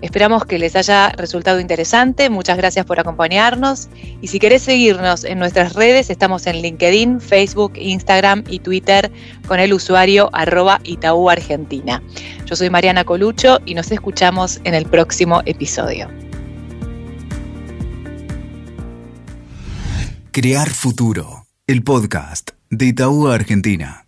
Esperamos 0.00 0.44
que 0.44 0.58
les 0.58 0.76
haya 0.76 1.10
resultado 1.10 1.58
interesante. 1.58 2.30
Muchas 2.30 2.56
gracias 2.56 2.86
por 2.86 3.00
acompañarnos. 3.00 3.88
Y 4.20 4.28
si 4.28 4.38
querés 4.38 4.62
seguirnos 4.62 5.24
en 5.24 5.38
nuestras 5.38 5.74
redes, 5.74 6.08
estamos 6.10 6.46
en 6.46 6.62
LinkedIn, 6.62 7.20
Facebook, 7.20 7.72
Instagram 7.76 8.44
y 8.48 8.60
Twitter 8.60 9.10
con 9.46 9.58
el 9.58 9.72
usuario 9.72 10.30
arroba 10.32 10.80
Itaú 10.84 11.28
Argentina. 11.28 12.02
Yo 12.46 12.54
soy 12.54 12.70
Mariana 12.70 13.04
Colucho 13.04 13.58
y 13.66 13.74
nos 13.74 13.90
escuchamos 13.90 14.60
en 14.64 14.74
el 14.74 14.86
próximo 14.86 15.42
episodio. 15.46 16.08
Crear 20.30 20.70
Futuro, 20.70 21.46
el 21.66 21.82
podcast 21.82 22.50
de 22.70 22.86
Itaú 22.86 23.26
Argentina. 23.26 24.07